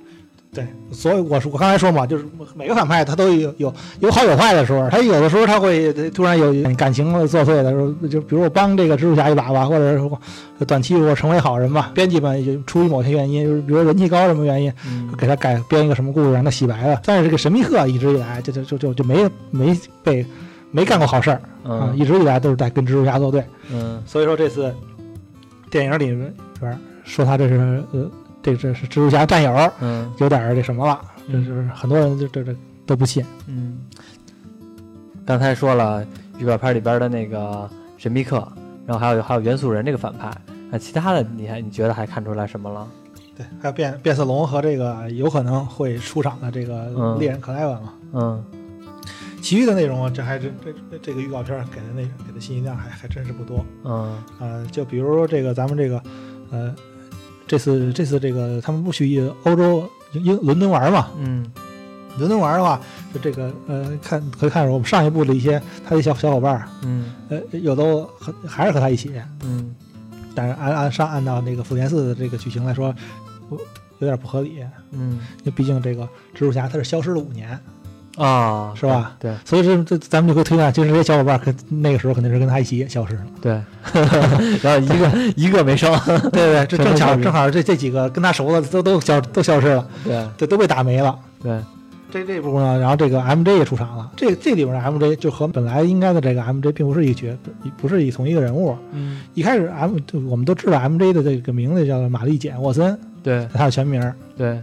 [0.54, 10.20] 对，所以我说我刚才说嘛，就是每个反派他都有有有好有坏的时候，他有的时候他会突然有感情作祟的时候，就比如我帮这个蜘蛛侠一把吧，或者是说
[10.66, 17.00] 短期我成为好人吧，编辑们也出于某些原因，就是比如人气高什么原因，嗯给他改编一个什么故事让他洗白了。
[17.06, 19.74] 但是这个神秘客一直以来就就就就就没没
[20.04, 20.26] 被
[20.72, 23.44] 没干过好事儿啊，嗯一直以来都是在跟蜘蛛侠作对。
[23.70, 24.74] 嗯所以说这次
[25.70, 26.34] 电影里边
[27.04, 28.10] 说他这是呃
[28.42, 31.00] 这这是蜘蛛侠战友，嗯有点儿这什么了，
[31.30, 32.54] 这就是很多人就这这
[32.84, 33.24] 都不信。
[33.46, 33.78] 嗯。
[35.24, 36.04] 刚才说了
[36.38, 38.36] 预告片里边的那个神秘客，
[38.86, 40.28] 然后还有还有元素人这个反派，
[40.70, 42.88] 那其他的你还你觉得还看出来什么了？
[43.36, 47.92] 对，还有变变色龙和这个有可能会出场的这个嗯猎人克莱文嘛。
[48.14, 48.44] 嗯
[49.42, 53.64] 其余的内容，这还真这这这个预告片给的那给的信息量还还真是不多。
[53.84, 56.02] 嗯呃，就比如说这个咱们这个
[56.50, 56.74] 呃，
[57.46, 61.10] 这次这次这个他们不去欧洲英伦敦玩嘛？
[61.18, 61.50] 嗯
[62.18, 62.78] 伦敦玩的话，
[63.12, 69.10] 就这个呃，看可以看出我们上一部的一些他的小小伙伴儿，嗯呃，有都和还是和他一起，
[69.42, 69.74] 嗯
[70.34, 72.94] 但是按按上按照那个复联四的这个剧情来说，
[73.48, 73.56] 不
[73.98, 77.58] 有点不合理，嗯因为毕竟这个蜘蛛侠他是消失了五年，
[78.16, 79.14] 啊，是吧？
[79.18, 83.24] 对所以这这咱们就可以推断，就是这些小伙伴儿跟那个时候肯定是跟他一起 消失了。
[83.40, 83.52] 对，
[84.62, 85.90] 然后一个一个没剩，
[86.30, 91.18] 对对，这正巧正好这这几个跟他熟的都都消都消失了，对这都被打没了。
[91.42, 91.58] 对，
[92.10, 94.10] 这这部呢，然后这个 MJ 也出场了。
[94.14, 97.36] 这这里边的 MJ 就和本来应该的这个 MJ 并不是一个角，
[97.78, 98.76] 不是一同一个人物。
[98.92, 99.96] 嗯，一开始 M
[100.28, 104.60] 我们都知道 MJ 的这个名字叫玛丽简沃森，对，他的全名，对，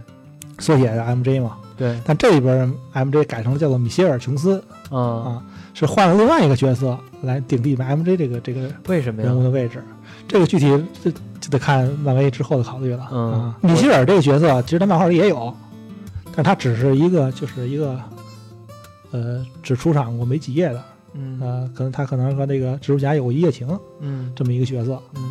[0.60, 1.56] 缩写的 MJ 嘛。
[1.80, 1.98] 对。
[2.04, 5.42] 但这里边 MJ 改成了叫做米歇尔琼斯，啊，
[5.74, 9.82] 是换了另外一个角色来顶替 MJ 这个这个为什么人物的位置？
[10.28, 10.68] 这个具体
[11.02, 11.10] 就
[11.40, 13.08] 就得看漫威之后的考虑了。
[13.10, 15.52] 嗯，米歇尔这个角色其实他漫画里也有。
[16.32, 18.00] 但他只是一个，就是一个，
[19.10, 23.66] 呃，只出场过没几页的，嗯，呃，可能他可能和那个蜘蛛侠有过一夜情，
[23.98, 25.22] 嗯，这么一个角色，嗯。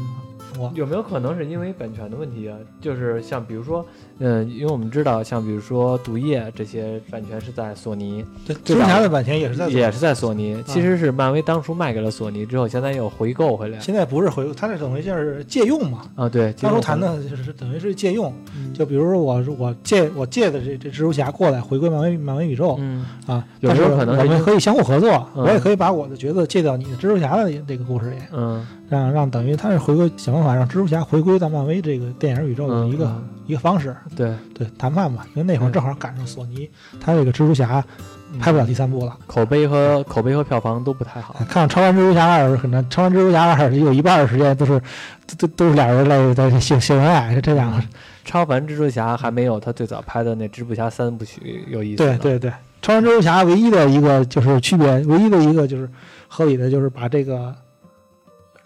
[0.73, 2.57] 有没有可能是因为版权的问题啊？
[2.81, 3.85] 就是像比如说，
[4.17, 10.61] 嗯，因为我们知道，像比如说《毒液》这些版权是在索尼，对，蜘蛛侠的版权也是在也是在索尼。
[10.65, 13.79] 其实是漫威当初卖给了索尼之后，现在又回购回来。
[13.79, 16.01] 现在不是回购，它这等于就是借用嘛。
[16.15, 18.33] 啊，对，当初谈的就是等于是借用。
[18.73, 28.65] 就比如说我我借我借的这这蜘蛛侠过来回归漫威漫威宇宙，嗯啊，有时候可能我们可以相互合作，我也可以把我的角色借到你的蜘蛛侠的这个故事里，嗯。
[28.89, 36.69] 让让等于他是回归想办法让蜘蛛侠回归到漫威这个电影宇宙的一个一个方式，对对谈判吧，因为那会儿正好赶上索尼
[36.99, 37.83] 他这个蜘蛛侠
[38.39, 41.35] 拍不了第三部了，口碑和口碑和票房都不太好。
[41.49, 44.81] 看超凡蜘蛛侠二可能超凡蜘蛛侠二有一半的时间都是
[45.37, 47.81] 都都是俩人在在秀秀恩爱，是这样。
[48.23, 51.97] 超凡蜘蛛侠还没有他最早拍的那蜘蛛侠三部曲有意思。
[51.97, 55.89] 对对对，超凡蜘蛛侠唯一的一个就是区别，唯一的一个就是
[56.27, 57.55] 合理的就是把这个。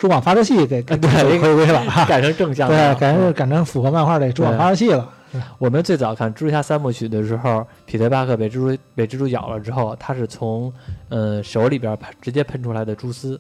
[0.04, 5.10] 主网发射器给给回归了， 改成正向对，改成改成符合漫画的蛛网发射器了。
[5.58, 10.74] 我们最早看蜘蛛侠三部曲的时候，彼得巴克被蜘蛛被蜘蛛咬了之后，他是从
[11.08, 13.40] 呃手里边直接喷出来的蛛丝。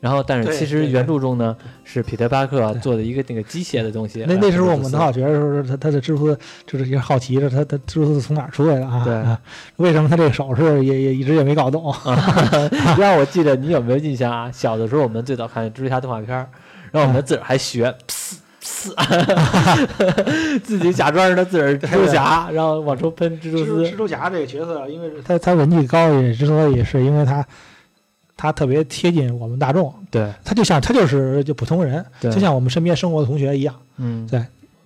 [0.00, 4.24] 然后，但是其实原著中呢，是彼得巴克做的一个那个机械的东西。
[4.28, 9.02] 那那时候我们都好觉得说他他的蜘蛛就是一个好奇着他他蜘蛛是从哪儿出来的啊？
[9.04, 11.92] 对，为什么他这个手势也也一直也没搞懂？
[12.96, 14.48] 让我记得你有没有印象啊？
[14.52, 16.28] 小的时候我们最早看蜘蛛侠动画片，
[16.92, 17.92] 然后我们自个儿还学，
[20.62, 23.82] 自己假装是他自个儿蜘蛛侠，然后往出喷蜘蛛丝。
[23.82, 27.44] 蜘蛛侠这个角色，因为他他人气高，也之所以是因为他。
[28.38, 30.32] 他特别贴近我们大众，对。
[30.44, 34.42] 他就像他就是就普通人，就像我们身边生活的同学一样，嗯，对，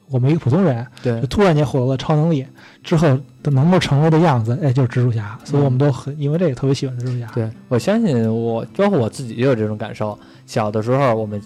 [0.09, 2.47] 我们一个普通人，对，突然间获得了超能力
[2.83, 3.07] 之后，
[3.45, 7.27] 能够成为的样子，哎，就是蜘蛛侠，所以我们都很因为这个特别喜欢蜘蛛侠。
[7.35, 10.19] 对我相信我，包括我自己也有这种感受。
[10.47, 11.41] 小的时候，我们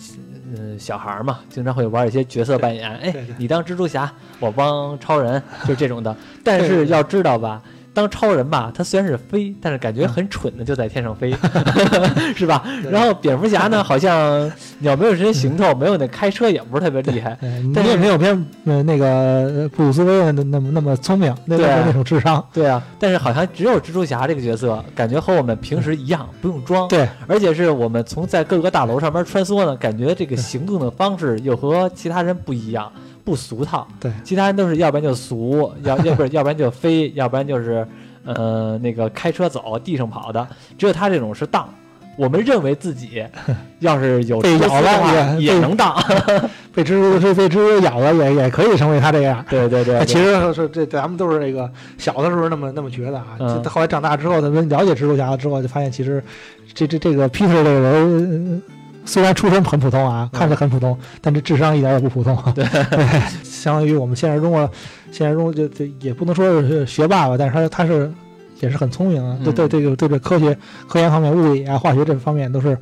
[0.55, 6.17] 嗯小孩嘛，经常会玩一些角色扮演，哎，你当蜘蛛侠，我帮超人，就这种的。
[6.45, 7.61] 但是要知道吧。
[7.97, 11.35] 当超人吧，他虽然是飞，但是感觉很蠢的，就在天上飞，
[12.37, 12.63] 是吧？
[12.91, 14.47] 然后蝙蝠侠呢，好像
[14.79, 17.39] 你要没有这些行头，没有那开车也不是特别厉害。
[17.41, 22.47] 你也没有蝙呃那个布鲁斯威恩的那么那么聪明，那那种智商。
[22.53, 26.87] 对啊，但是好像只有蜘蛛侠这个角色，感觉和我们平时一样，不用装。
[26.89, 32.93] 对，而且是我们从在各个大楼上面穿梭呢，感觉这个行动的方式又和其他人不一样。
[33.27, 37.85] 不俗套，对，其他人都是要不然就俗， 要要不然要不然就飞，要不然就是
[38.25, 40.47] 呃那个开车走地上跑的，
[40.79, 41.69] 只有他这种是荡。
[42.17, 43.23] 我们认为自己
[43.81, 45.95] 要是有被咬了也也能当，
[46.73, 49.45] 被蜘蛛被被蜘蛛咬了也也可以成为他这样。
[49.51, 51.69] 对对对，其实是这咱们都是那个
[51.99, 56.25] 小的时候那么那么觉得啊，后来长大之后，咱们了解蜘蛛侠了之后，就发现其实
[56.73, 58.63] 这这这个 Peter 这个人。
[59.07, 62.37] 虽然出身很普通啊，看着很普通，但这智商一点也不普通。
[62.55, 62.65] 对，
[63.43, 64.69] 相当于我们现实中啊
[65.11, 68.13] 现实中就就也不能说是学霸吧，但是他他是
[68.61, 72.77] 也是很聪明啊，对对这个对这科学科研方面、物理啊、化学这方面都是。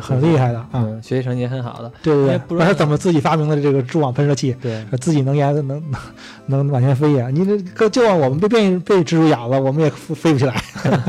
[0.00, 5.82] 很很厉害的啊，学习成绩很好的，对对对，不知道他怎么自己发明的这个蛛网喷射器，对，自己能研能能
[6.46, 7.28] 能往前飞呀？
[7.32, 10.54] 你这就算我们被被被蜘蛛咬了，我们也飞不起来。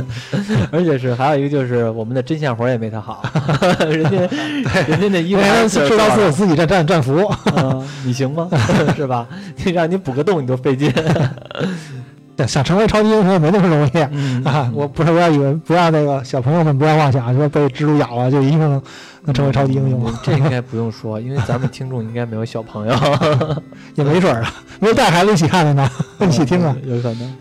[0.72, 3.24] 而且是还有一个就是我们的针线活也没他好，
[3.80, 4.10] 人家
[4.88, 7.30] 人家那衣服知道自自己战战战服，
[8.06, 8.50] 你行吗？
[8.96, 9.28] 是吧？
[9.64, 10.94] 你让你补个洞你都费劲。
[12.48, 14.00] 想成为超级英雄也没那么容易
[14.48, 14.72] 啊！
[14.74, 18.82] 我不是不要以为不要那个小朋友们不要妄想说被蜘蛛咬了就一定能
[19.24, 20.12] 能成为超级英雄。
[20.24, 22.96] 这应该不用说，因为咱们听众应该没有小朋友，
[23.96, 25.88] 也没准儿啊，没带孩子一起看的呢，
[26.22, 27.36] 一起听啊，有可能。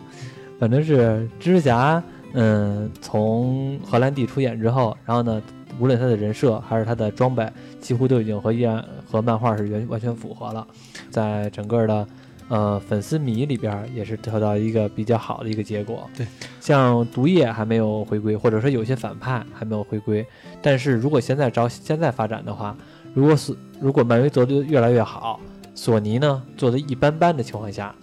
[0.61, 2.01] 反正是蜘蛛侠，
[2.35, 5.41] 嗯，从荷兰弟出演之后，然后呢，
[5.81, 7.49] 无论他的人设还是他的装备，
[7.81, 10.67] 几乎都已经和依然和漫画是完完全符合了，
[11.11, 12.07] 在整个的。
[12.53, 16.07] 呃，粉丝迷里边也是得到一个比较好的一个结果。
[16.15, 16.27] 对，
[16.61, 20.23] 像毒液还没有回归，或者说有些反派还没有回归。
[20.61, 22.77] 但是如果现在照现在发展的话，
[23.15, 25.41] 如果是如果漫威做的越来越好，
[25.75, 27.95] 索尼呢做的一般般的情况下，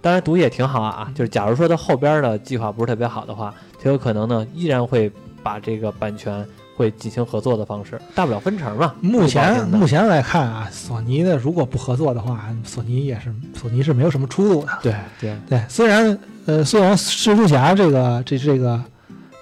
[0.00, 6.42] 当然毒液挺好啊，就是假如说它后边的计划不是特别好的话，他有可能呢依然会把这个版权
[6.80, 8.94] 会进行合作的方式，大不了分成嘛。
[9.02, 14.68] 目前目前来看啊，索尼的如果不合作的话，索尼也是索尼是没有什么出路的。
[14.82, 18.82] 对对对，虽然呃虽然蜘蛛侠这个这这个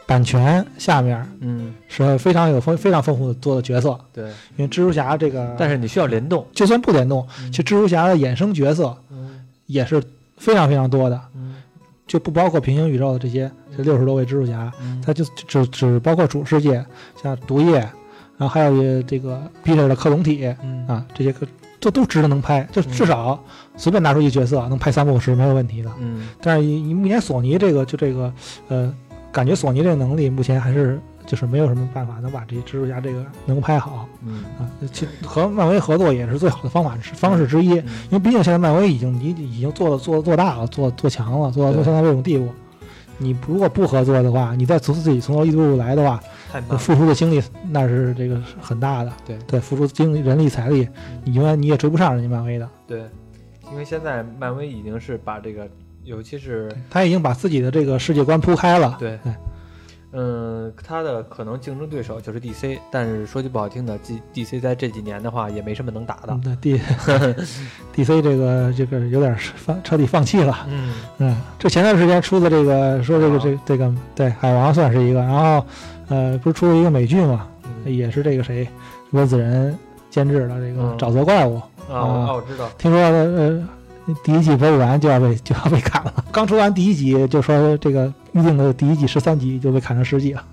[0.04, 4.24] 版权下面嗯是非常有丰非常丰富的多的角色，对，
[4.56, 8.96] 因为蜘蛛侠这个，但是你需要联动，就算不联动，其实蜘蛛侠的衍生角色
[9.66, 10.02] 也是。
[10.40, 11.20] 非常非常多的，
[12.08, 14.72] 就不包括平行宇宙的这些，这六十多位蜘蛛侠，
[15.04, 16.84] 它就只只包括主世界，
[17.22, 17.74] 像毒液，
[18.36, 20.44] 然后还有这个 Peter 的克隆体
[20.88, 21.32] 啊，这些
[21.78, 23.38] 这都值得能拍，就至少
[23.76, 25.90] 随便拿出一角色能拍三部是没有问题的。
[26.00, 28.32] 嗯，但是你目前索尼这个就这个
[28.66, 28.92] 呃，
[29.30, 30.98] 感觉索尼这个能力目前还是。
[31.28, 34.42] 就是没有什么办法能把这蜘蛛侠这个能拍好，嗯。
[34.58, 42.48] 啊，其和漫威合作也是最好的方法方式之一，因为毕竟现在漫威已经已已经做了做做大了，做做强了，做到做现在这种地步，
[43.18, 46.18] 你如果不合作的话，你再从自己从头一步步来的话，
[46.78, 49.38] 付出的精力那是这个很大的，对。
[49.46, 50.88] 对，付出精力人力财力，
[51.24, 53.04] 你永远你也追不上人家漫威的，对，
[53.70, 55.68] 因为现在漫威已经是把这个，
[56.04, 59.18] 尤其是他已经把自己的这个世界观铺开了，对。
[60.12, 66.40] 嗯，他的可能竞争对手就是 DC，但是说句不好听的，D D C 在这几年的话也没什么能打的。
[66.42, 66.80] 那 D
[67.92, 70.66] D C 这个这个有点放彻底放弃了。
[70.68, 75.66] 嗯嗯，这前段时间出的这个说这个这这个对海王算是一个，然后
[76.08, 77.46] 呃不是出了一个美剧嘛，
[77.84, 78.66] 也是这个谁
[79.10, 79.78] 温子仁
[80.08, 83.68] 监制的这个沼泽怪物啊，我知道，听说呃。
[84.22, 86.12] 第一季播不完就要被就要被砍了。
[86.32, 90.44] 刚出完第一集就说这个预定的第一季十三集就被砍成十集了。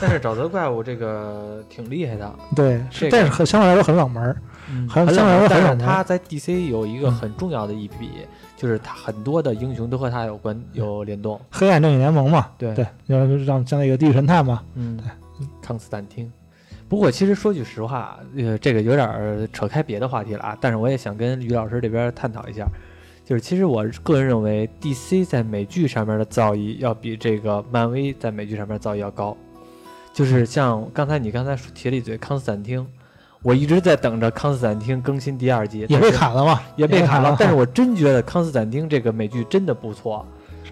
[0.00, 4.36] 但是沼泽怪物这个挺厉害的，对，但是很相对来说很冷门，
[4.68, 5.86] 嗯很相对来说很冷门。
[5.86, 8.10] 他在 DC 有一个很重要的一笔，
[8.56, 11.40] 就是他很多的英雄都和他有关有联动。
[11.48, 15.06] 黑暗正义联盟嘛，对对，让像像那个地狱神探嘛，嗯，对，
[15.62, 16.30] 康斯坦丁。
[16.94, 20.56] 不过其实说句实话，呃，这个有点扯开别的话题了啊。
[20.60, 22.68] 但是我也想跟于老师这边探讨一下。
[23.24, 29.36] 就是，其实我个人认为，DC 在美剧上面的造诣要比这个漫威在美剧上面造诣要高。
[30.12, 32.86] 就是像刚才你刚才提了一嘴康斯坦丁，
[33.42, 36.60] 我一直在等着康斯坦丁更新第二季，也被砍了嘛？
[36.76, 37.34] 也被砍了。
[37.36, 40.24] 但是我真觉得康斯坦丁这个美剧真的不错，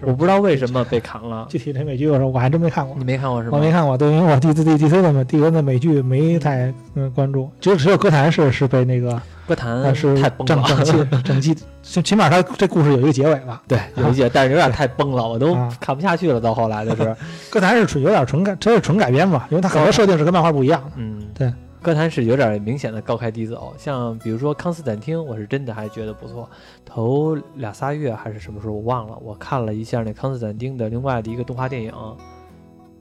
[0.05, 1.45] 我不知道为什么被砍了。
[1.49, 3.57] 具体那美剧我说我还真没看过，你没看过是吗？
[3.57, 9.21] 我没看过，对，因为我 D C D C 的美 D C 的美剧没太嗯关注，只有只有歌坛是是被那个。
[9.45, 13.61] 歌坛是太崩了，整整 整季，最起码他这故事有一个结尾吧。
[13.67, 16.39] 对，有一结，但是有点太崩了，我都看不下去了。
[16.39, 17.13] 到后来就是，
[17.49, 20.81] 歌坛是纯有点纯改，这是纯改编嘛，因为它很多设定是跟漫画不一样。
[20.95, 21.51] 嗯，对，
[21.83, 23.73] 歌坛是有点明显的高开低走。
[23.77, 26.49] 像比如说康斯坦丁，我是真的还觉得不错。
[26.85, 31.93] 头俩仨月还是什么时候我忘了，我看了一下那康斯坦丁的另外的一个动画电影，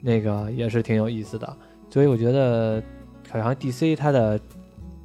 [0.01, 1.57] 那个也是挺有意思的。
[1.89, 2.83] 所以我觉得
[3.31, 4.39] 好像 DC 它的。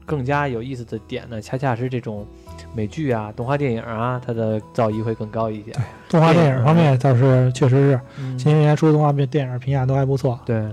[0.07, 2.25] 更加有意思的点呢，恰恰是这种
[2.73, 5.71] 美剧啊、动画电影啊，它的造诣会更高一些。
[5.73, 7.99] 对，动画电影方面倒是确实是，
[8.37, 10.39] 今年年出的动画片电影评价都还不错。
[10.45, 10.65] 对。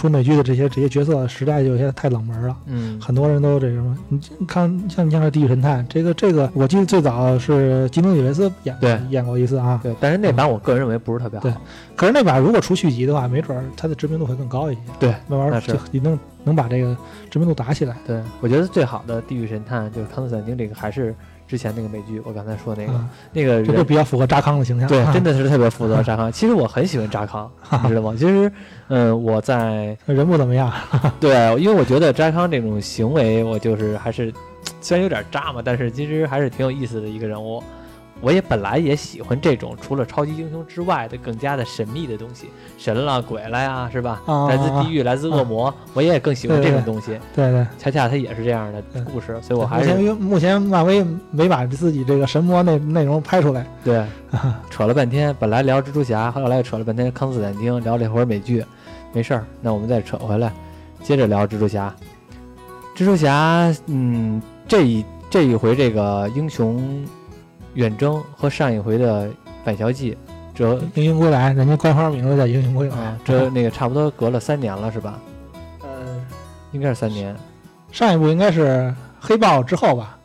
[0.00, 11.52] 出美剧的这些这些角色实在有些太冷门了，嗯，很多人都这什么，你看像你像这《地狱神探》，这个这个，我记得最早是吉努里维斯演对演过一次啊，对，但是那版我个人认为不是特别好，对，
[11.94, 16.96] 可是那版如果出续集的话，没准它的知名度会更高一些，对，慢慢就你能能把这个
[17.30, 21.14] 知名度打起来，对，我觉得最好的《地狱神探》就是康斯坦丁这个还是。
[21.50, 22.92] 之前那个美剧，我刚才说那个，
[23.32, 24.88] 那个这就比较符合扎康的形象。
[24.88, 26.30] 对， 真的是特别符合扎康。
[26.30, 27.50] 其实我很喜欢扎康，
[27.82, 28.14] 你知道吗？
[28.16, 28.52] 其实，
[28.86, 30.72] 嗯，我在人不怎么样。
[31.18, 34.32] 对，因为我觉得扎康这种行为，我就是还是
[34.80, 37.60] 虽然有点渣嘛，但是其实还是挺有意思的一个人物。
[38.20, 44.20] 我也本来也喜欢这种除了超级英雄之外的更加的神秘的东西，神了鬼了呀，是吧？
[44.48, 47.18] 来自地狱，来自恶魔，我也更喜欢这种东西。
[47.34, 53.66] 对对，恰恰它也是这样的故事，所以我还是目前目前漫威没把自己这个神魔内内容拍出来。
[53.82, 54.04] 对，
[54.68, 58.64] 扯了半天，本来聊蜘蛛侠，后来又扯了半天康斯坦丁，聊了一会儿美剧，
[59.12, 60.52] 没事儿，那我们再扯回来，
[61.02, 61.94] 接着聊蜘蛛侠。
[62.94, 67.02] 蜘蛛侠，嗯，这一这一回这个英雄。
[67.74, 69.28] 远征和上一回的
[69.64, 70.16] 返桥记，
[70.54, 75.20] 这英雄归来，人家官方名字叫英雄归来，这那个差不多隔了三年了，是吧？
[75.82, 75.88] 呃，
[76.72, 77.34] 应该是三年。
[77.92, 80.18] 上一部应该是黑豹之后吧？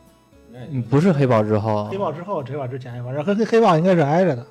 [0.52, 1.84] 嗯，不是黑豹之后。
[1.86, 4.44] 黑豹之后，黑豹之前，反正和黑黑豹应该是挨着的。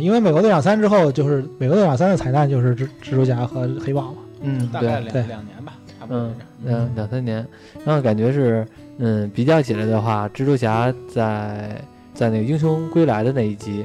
[0.00, 4.18] 因为美国队长三之后，就是美国队长三的彩蛋就是蜘蜘蛛侠和黑豹嘛。
[4.40, 6.18] 嗯，大概两两年吧，差不多。
[6.18, 6.34] 嗯，
[6.64, 7.46] 两两三年，
[7.84, 8.66] 然后感觉是。
[8.98, 11.80] 嗯，比较起来的话，蜘蛛侠在
[12.14, 13.84] 在那个《英雄归来》的那一集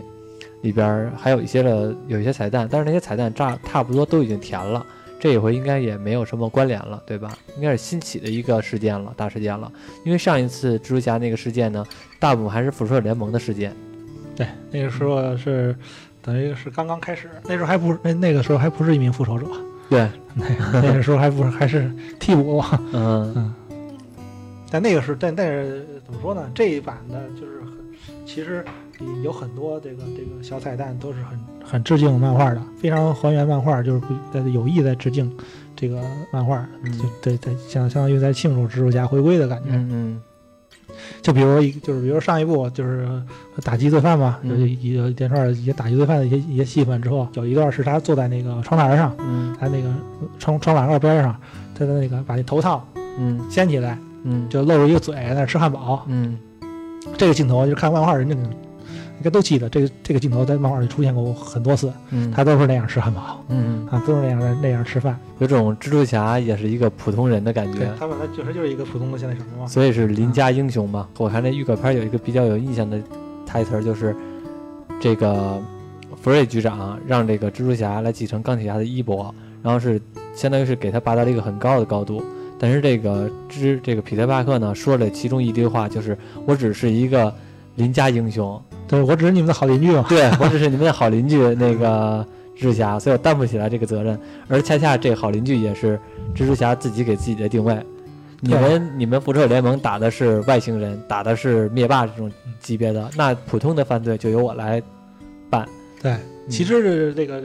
[0.62, 4.86] 里边还有一些的有一些彩蛋，但是那些彩蛋差差不多都已经填了，
[5.20, 7.38] 这一回应该也没有什么关联了，对吧？
[7.58, 9.70] 应该是新起的一个事件了，大事件了。
[10.06, 11.86] 因为上一次蜘蛛侠那个事件呢，
[12.20, 13.76] 大部分还是复仇者联盟的事件。
[14.36, 15.76] 对，那个时候是
[16.22, 19.46] 等于是刚刚开始，那时候还不那那个时候还不是一名复仇者。
[19.90, 20.46] 对，那
[20.82, 22.64] 那个时候还不是还是替补。
[22.94, 23.54] 嗯嗯。
[24.72, 26.50] 但那个是，但但是怎么说呢？
[26.56, 28.64] 这一版的就是很，其实
[29.22, 34.02] 有很多这个这个小彩蛋都是很很致敬漫画的，非常还原漫画，就是
[34.34, 35.30] 在有意在致敬
[35.76, 36.02] 这个
[36.32, 39.72] 漫画，就对在相相当于在庆祝蜘蛛侠回归的感觉。
[39.72, 40.22] 嗯。
[41.22, 43.08] 就比如一就是比如上一部就是
[43.64, 49.90] 打击罪犯嘛，有一有连串一些打击罪犯的一些一些戏份之后，有一段是他坐在那个窗台上，嗯，他那个
[50.38, 51.36] 窗窗栏杆边上，
[51.74, 52.86] 他的那个把那头套
[53.18, 53.98] 嗯掀起来。
[54.24, 56.04] 嗯，就露着一个嘴在那吃汉堡。
[56.08, 56.38] 嗯，
[57.18, 59.68] 这个镜头就是看漫画人那种，应该都记得。
[59.70, 61.92] 这个这个镜头在漫画里出现过很多次。
[62.10, 63.44] 嗯，他都是那样吃汉堡。
[63.50, 65.18] 嗯啊，都是那样那样吃饭。
[65.40, 67.92] 有种蜘蛛侠也是一个普通人的感觉。
[68.00, 69.68] 他本来确实就是一个普通的现在什么嘛。
[69.68, 71.08] 所以是邻家英雄嘛。
[71.18, 73.00] 我看那预告片有一个比较有印象的
[73.46, 74.16] 台词，就是
[75.00, 75.60] 这个
[76.22, 80.00] 福瑞局长让这个蜘蛛侠来继承钢铁侠的衣钵，然后是
[80.36, 82.24] 相当于是给他拔到了一个很高的高度。
[82.62, 87.34] 但是这个之这个彼得·帕克呢，说了其中一句话，就是我只是一个
[87.74, 92.24] 邻家英雄，对我只是你们的好邻居嘛，对我只是你们的好邻居，那个
[92.56, 94.16] 蜘蛛侠，所以我担不起来这个责任。
[94.48, 96.00] 而恰恰这好邻居也是
[96.36, 97.76] 蜘蛛侠自己给自己的定位，
[98.42, 104.80] 你们你们复仇者联盟打的是外星人，打的是灭霸这种级别的，那普通的犯罪就由我来
[105.50, 105.68] 办。
[106.00, 106.16] 对。
[106.50, 107.40] 其实这个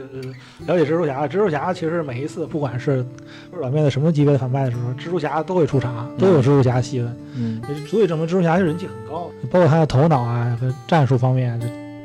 [0.67, 3.05] 了解蜘蛛侠，蜘蛛侠其实每一次不管是
[3.53, 11.61] 软面的什么级别的反派的时候，蜘蛛侠都会出场，都有蜘蛛侠戏份，嗯，足以证明蜘蛛侠人气很高，包括他的头脑啊和战术方面，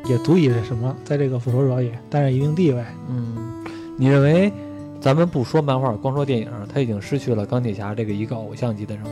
[0.05, 2.83] 也足以什么，在这个复仇者也担任一定地位。
[3.09, 3.63] 嗯，
[3.97, 4.51] 你认为
[4.99, 9.09] 咱们不说漫画，光说电影，他已经失去了钢铁侠这个一个偶像级的人物，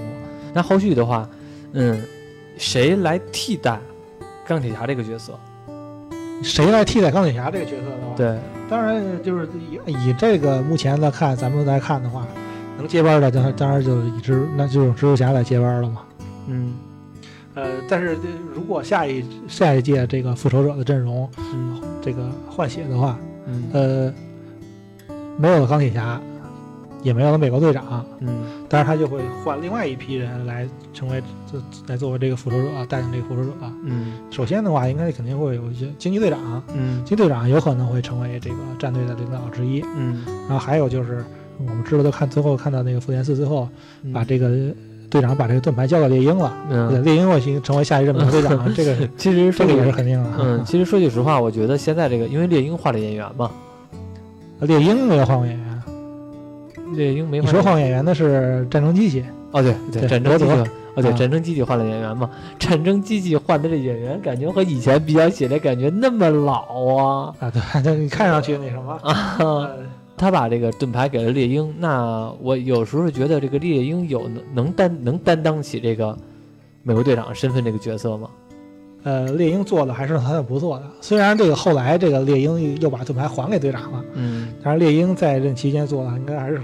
[0.53, 1.27] 那后续的话，
[1.71, 2.03] 嗯，
[2.57, 3.79] 谁来替代
[4.45, 5.39] 钢铁侠这个角色？
[6.41, 8.37] 谁来替代钢铁侠这个角色的话，对，
[8.69, 9.47] 当然就是
[9.87, 12.25] 以以这个目前来看，咱们来看的话，
[12.77, 16.01] 能接班的，当然当然就以蜘，那就是蜘蛛侠来接班了嘛。
[16.47, 16.73] 嗯，
[17.55, 18.17] 呃，但是
[18.53, 24.13] 如果下一下一届这个复仇者的阵容，嗯，这个换血的话，嗯，呃，
[25.37, 26.19] 没有了钢铁侠。
[27.01, 31.21] 也没有了美国队长，嗯，但是他就会换另外一批人来成为，
[31.87, 33.51] 来作为这个复仇者，带领这个复仇者。
[33.85, 41.23] 嗯，首先的话，应该肯定会有一些惊奇队长，嗯，惊奇队长有可能会成为这个战队的领导之一，嗯，然后还有就是
[41.57, 43.67] 我们知道，都看最后看到那个复联四最后，
[44.13, 44.49] 把这个
[45.09, 50.29] 队长把这个盾牌交给猎鹰了，嗯，猎鹰会成成为下一任美国队长，这个 其实这个也是肯定的。
[50.39, 53.49] 嗯，其实说句实话，我觉得现在这个因为猎鹰换了演员嘛，
[54.59, 55.68] 猎鹰没有换过演员。
[56.99, 57.39] 猎鹰没。
[57.39, 59.23] 你说换演员的是战争机器？
[59.51, 60.51] 哦，对对，战争机器。
[60.95, 62.29] 哦，对，战争机器换了演员嘛？
[62.59, 67.33] 战争机器换的这演员，感觉和以前比较起来，感觉那么老啊！
[67.39, 69.69] 啊，对，你看上去那什么啊？
[70.17, 76.17] 他把这个盾牌给了猎鹰，那我有时候觉得这个猎鹰有能能担能担当起这个
[76.83, 78.27] 美国队长身份这个角色吗？
[79.03, 80.83] 呃，猎鹰做的还是很不错的。
[80.99, 86.59] 虽然这个后来这个猎鹰又把盾牌还给队长了，嗯，但是猎鹰在任期间做的应该还是。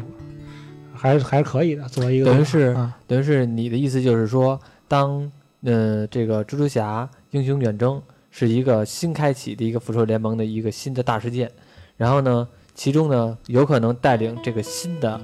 [0.96, 5.32] 还是还是可以的，作为一个等于是、啊、等于是你的意思就是说，当
[5.64, 11.52] 呃这个蜘蛛侠英雄远征是一个新开启的一个复仇者联盟的一个新的大事件，
[11.98, 15.20] 然后呢，其中呢有可能带领这个新的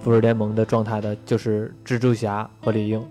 [0.00, 3.02] 复仇者联盟的状态的就是蜘蛛侠和猎鹰。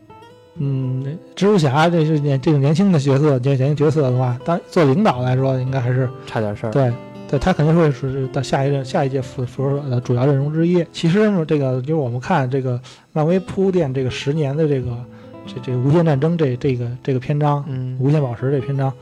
[0.58, 1.03] 嗯，
[1.36, 6.72] 蜘蛛侠这是年这个年轻的角色，年轻角色的话，当做领导来说，应该还是差点事儿。
[6.72, 6.93] 对。
[7.28, 10.86] 对他肯定会是到下一任下一届复复仇者的主要阵容之一。
[10.91, 12.80] 其实呢，这个就是我们看这个
[13.13, 14.91] 漫威铺垫这个十年的这个
[15.47, 18.93] 这这无限战争这这个这个篇章，嗯，无限宝石这篇章，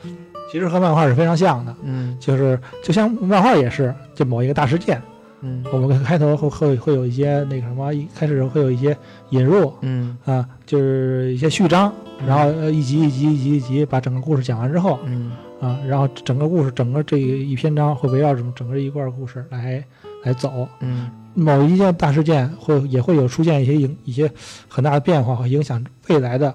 [0.50, 5.00] 其实和漫画是非常像的，嗯，就是就像漫画也是，就某一个大事件，
[5.42, 8.96] 嗯，我们开头会会会有一些那个什么，一开始会有一些
[9.30, 10.16] 引入，嗯。
[10.24, 11.92] 啊，就是一些序章，
[12.26, 15.30] 然后一集一集一集一集把整个故事讲完之后，嗯。
[15.64, 19.82] 啊，然后整个故事，整个这一篇章会围绕整整个一段故事来
[20.22, 20.68] 来走。
[20.80, 24.30] 嗯，某一件大事件会也会有出现一些影一些
[24.68, 26.54] 很大的变化，和影响未来的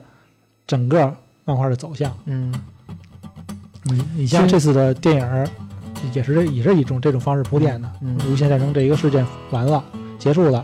[0.67, 1.11] 整个
[1.43, 2.15] 漫画的走向。
[2.25, 2.53] 嗯，
[3.83, 5.47] 你你像这次的电影
[6.13, 7.91] 也是也是一种这种方式铺垫的。
[8.01, 9.83] 嗯，无限战争这一个事件完了
[10.19, 10.63] 结束了，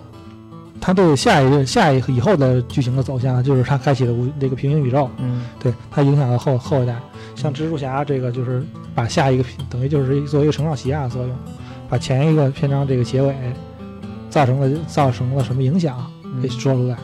[0.79, 5.09] 它对下一个下一以后的剧情的走向，就是它开启了无那个平行宇宙。
[5.17, 6.95] 嗯，对它影响了后后一代。
[7.35, 8.63] 像蜘蛛侠这个就是
[8.95, 11.35] 把下一个等于就是作为一个承上启下的作用，
[11.89, 13.35] 把前一个篇章这个结尾
[14.29, 16.03] 造成了造成了什么影响
[16.41, 16.97] 给说出来。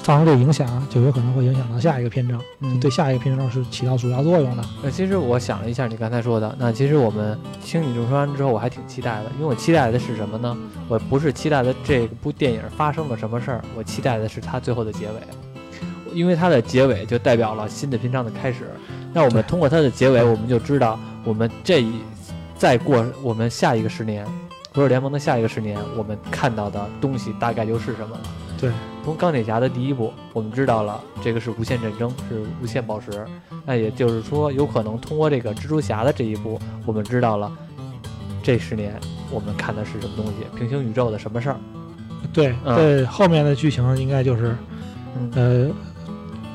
[0.00, 2.40] 造成这个影响，就有可能会影响到下一个篇章，
[2.80, 4.64] 对下一个篇章是起到主要作用的。
[4.82, 10.56] 呃其实我想了一下，你刚才说的，那其实我们听你这么说完之后，我还挺期待的，因为我期待的是什么呢？
[10.88, 15.14] 我不是期待的这部电影发生了什么事儿，我期待的是它最后的结尾，
[16.12, 18.70] 因为它的结尾就代表了新的篇章的开始。
[19.12, 21.92] 那我们通过它的结尾，我们就知道我们这一
[22.56, 24.26] 再过我们下一个十年，
[24.72, 28.20] 不是联盟的下一个十年，我们看到的东西大概就是什么了。
[28.60, 28.70] 对。
[29.04, 33.10] 从钢铁侠的第一部，我们知道了这个是无限战争，是无限宝石。
[33.64, 37.50] 那也就是说，有可能通过这个蜘蛛侠的这一部，我们知道了
[38.42, 38.94] 这十年
[39.30, 41.56] 我们看的是什么东西，平行宇宙的什么事儿。
[42.34, 44.54] 对，对，后面的剧情应该就是，
[45.34, 45.70] 呃，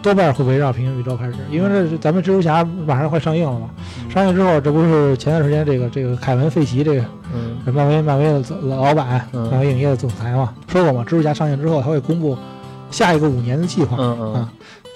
[0.03, 3.69] 多半会围绕平行宇宙开始，因为这咱们蜘蛛侠马上快上映了嘛。
[4.09, 7.05] 上映之后，这不是前段时间这个这个凯文·费奇这个。
[7.35, 12.37] 嗯漫威漫威的老板，漫威影业的总裁嘛，说过嘛，蜘蛛侠上映之后，他会公布
[12.91, 13.97] 下一个五年的计划。
[13.97, 14.47] 嗯嗯，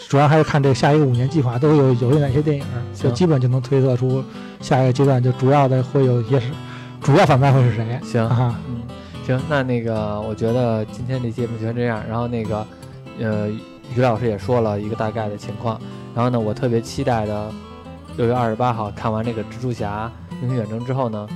[0.07, 4.23] 主要还是看这下一个五年计划都有有哪些电影，就基本就能推测出
[4.59, 6.47] 下一个阶段就主要的会有一些是
[7.01, 7.99] 主要反派会是谁。
[8.03, 8.81] 行哈，嗯，
[9.25, 12.03] 行，那那个我觉得今天这节目就先这样。
[12.07, 12.67] 然后那个
[13.19, 13.47] 呃，
[13.95, 15.79] 于老师也说了一个大概的情况。
[16.15, 17.51] 然后呢，我特别期待的
[18.17, 20.11] 六月二十八号看完这个蜘蛛侠
[20.41, 21.27] 英雄远征之后呢。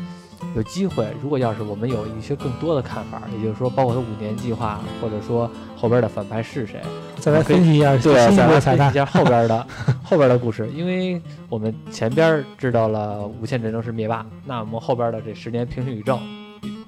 [0.54, 6.82] 有机会，如果要是我们有一些更多的看法，也就是说，包括他五年计划，或者说后边的反派是谁，
[7.16, 9.66] 再来分析一下，对，再来分析一下后边的
[10.04, 10.70] 后边的故事。
[10.76, 16.20] 因为我们前边知道了无限战争是灭霸，那我们后边的这十年平行宇宙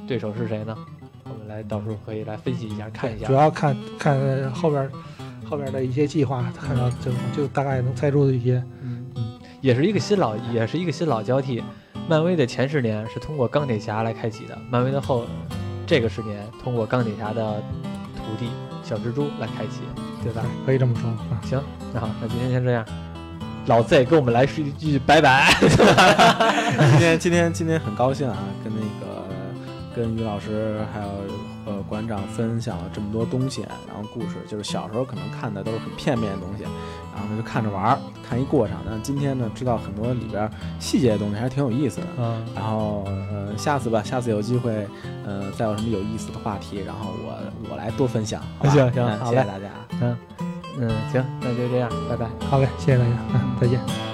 [0.05, 0.75] 对手是谁呢？
[1.23, 3.27] 我们来到时候可以来分析一下，看一下。
[3.27, 4.89] 主要看看后边
[5.53, 11.63] 后边的一些计划，看到就就大概能猜出一些，嗯嗯，也是一个新老，也是一个新老交替。
[12.09, 15.25] 漫威的前十年是通过钢铁侠来开启的，漫威的后
[15.85, 17.61] 这个十年通过钢铁侠的
[18.15, 18.47] 徒弟
[18.83, 19.81] 小蜘蛛来开启，
[20.23, 20.43] 对吧？
[20.65, 21.07] 可以这么说。
[21.47, 21.61] 行，
[21.93, 22.83] 那好，那今天先这样。
[23.67, 25.53] 老 Z 跟我们来说一句拜拜。
[25.61, 29.23] 今天今天今天很高兴啊，跟那个
[29.95, 31.07] 跟于老师还有
[31.75, 36.63] 呃馆长分享了这么多东西，然后故事就是小时候可能看的都是很片面的东西。
[37.15, 38.75] 然后呢就看着玩儿，看一过程。
[38.85, 40.49] 那今天呢，知道很多里边
[40.79, 42.07] 细节的东西，还是挺有意思的。
[42.17, 42.43] 嗯。
[42.55, 44.87] 然后，呃，下次吧，下次有机会，
[45.23, 47.35] 呃，再有什么有意思的话题，然后我
[47.69, 48.41] 我来多分享。
[48.61, 48.91] 行行，
[49.25, 49.69] 谢谢大家。
[50.01, 50.17] 嗯
[50.79, 52.27] 嗯，行，那就这样，拜拜。
[52.49, 54.12] 好嘞，谢谢大家，嗯， 再见。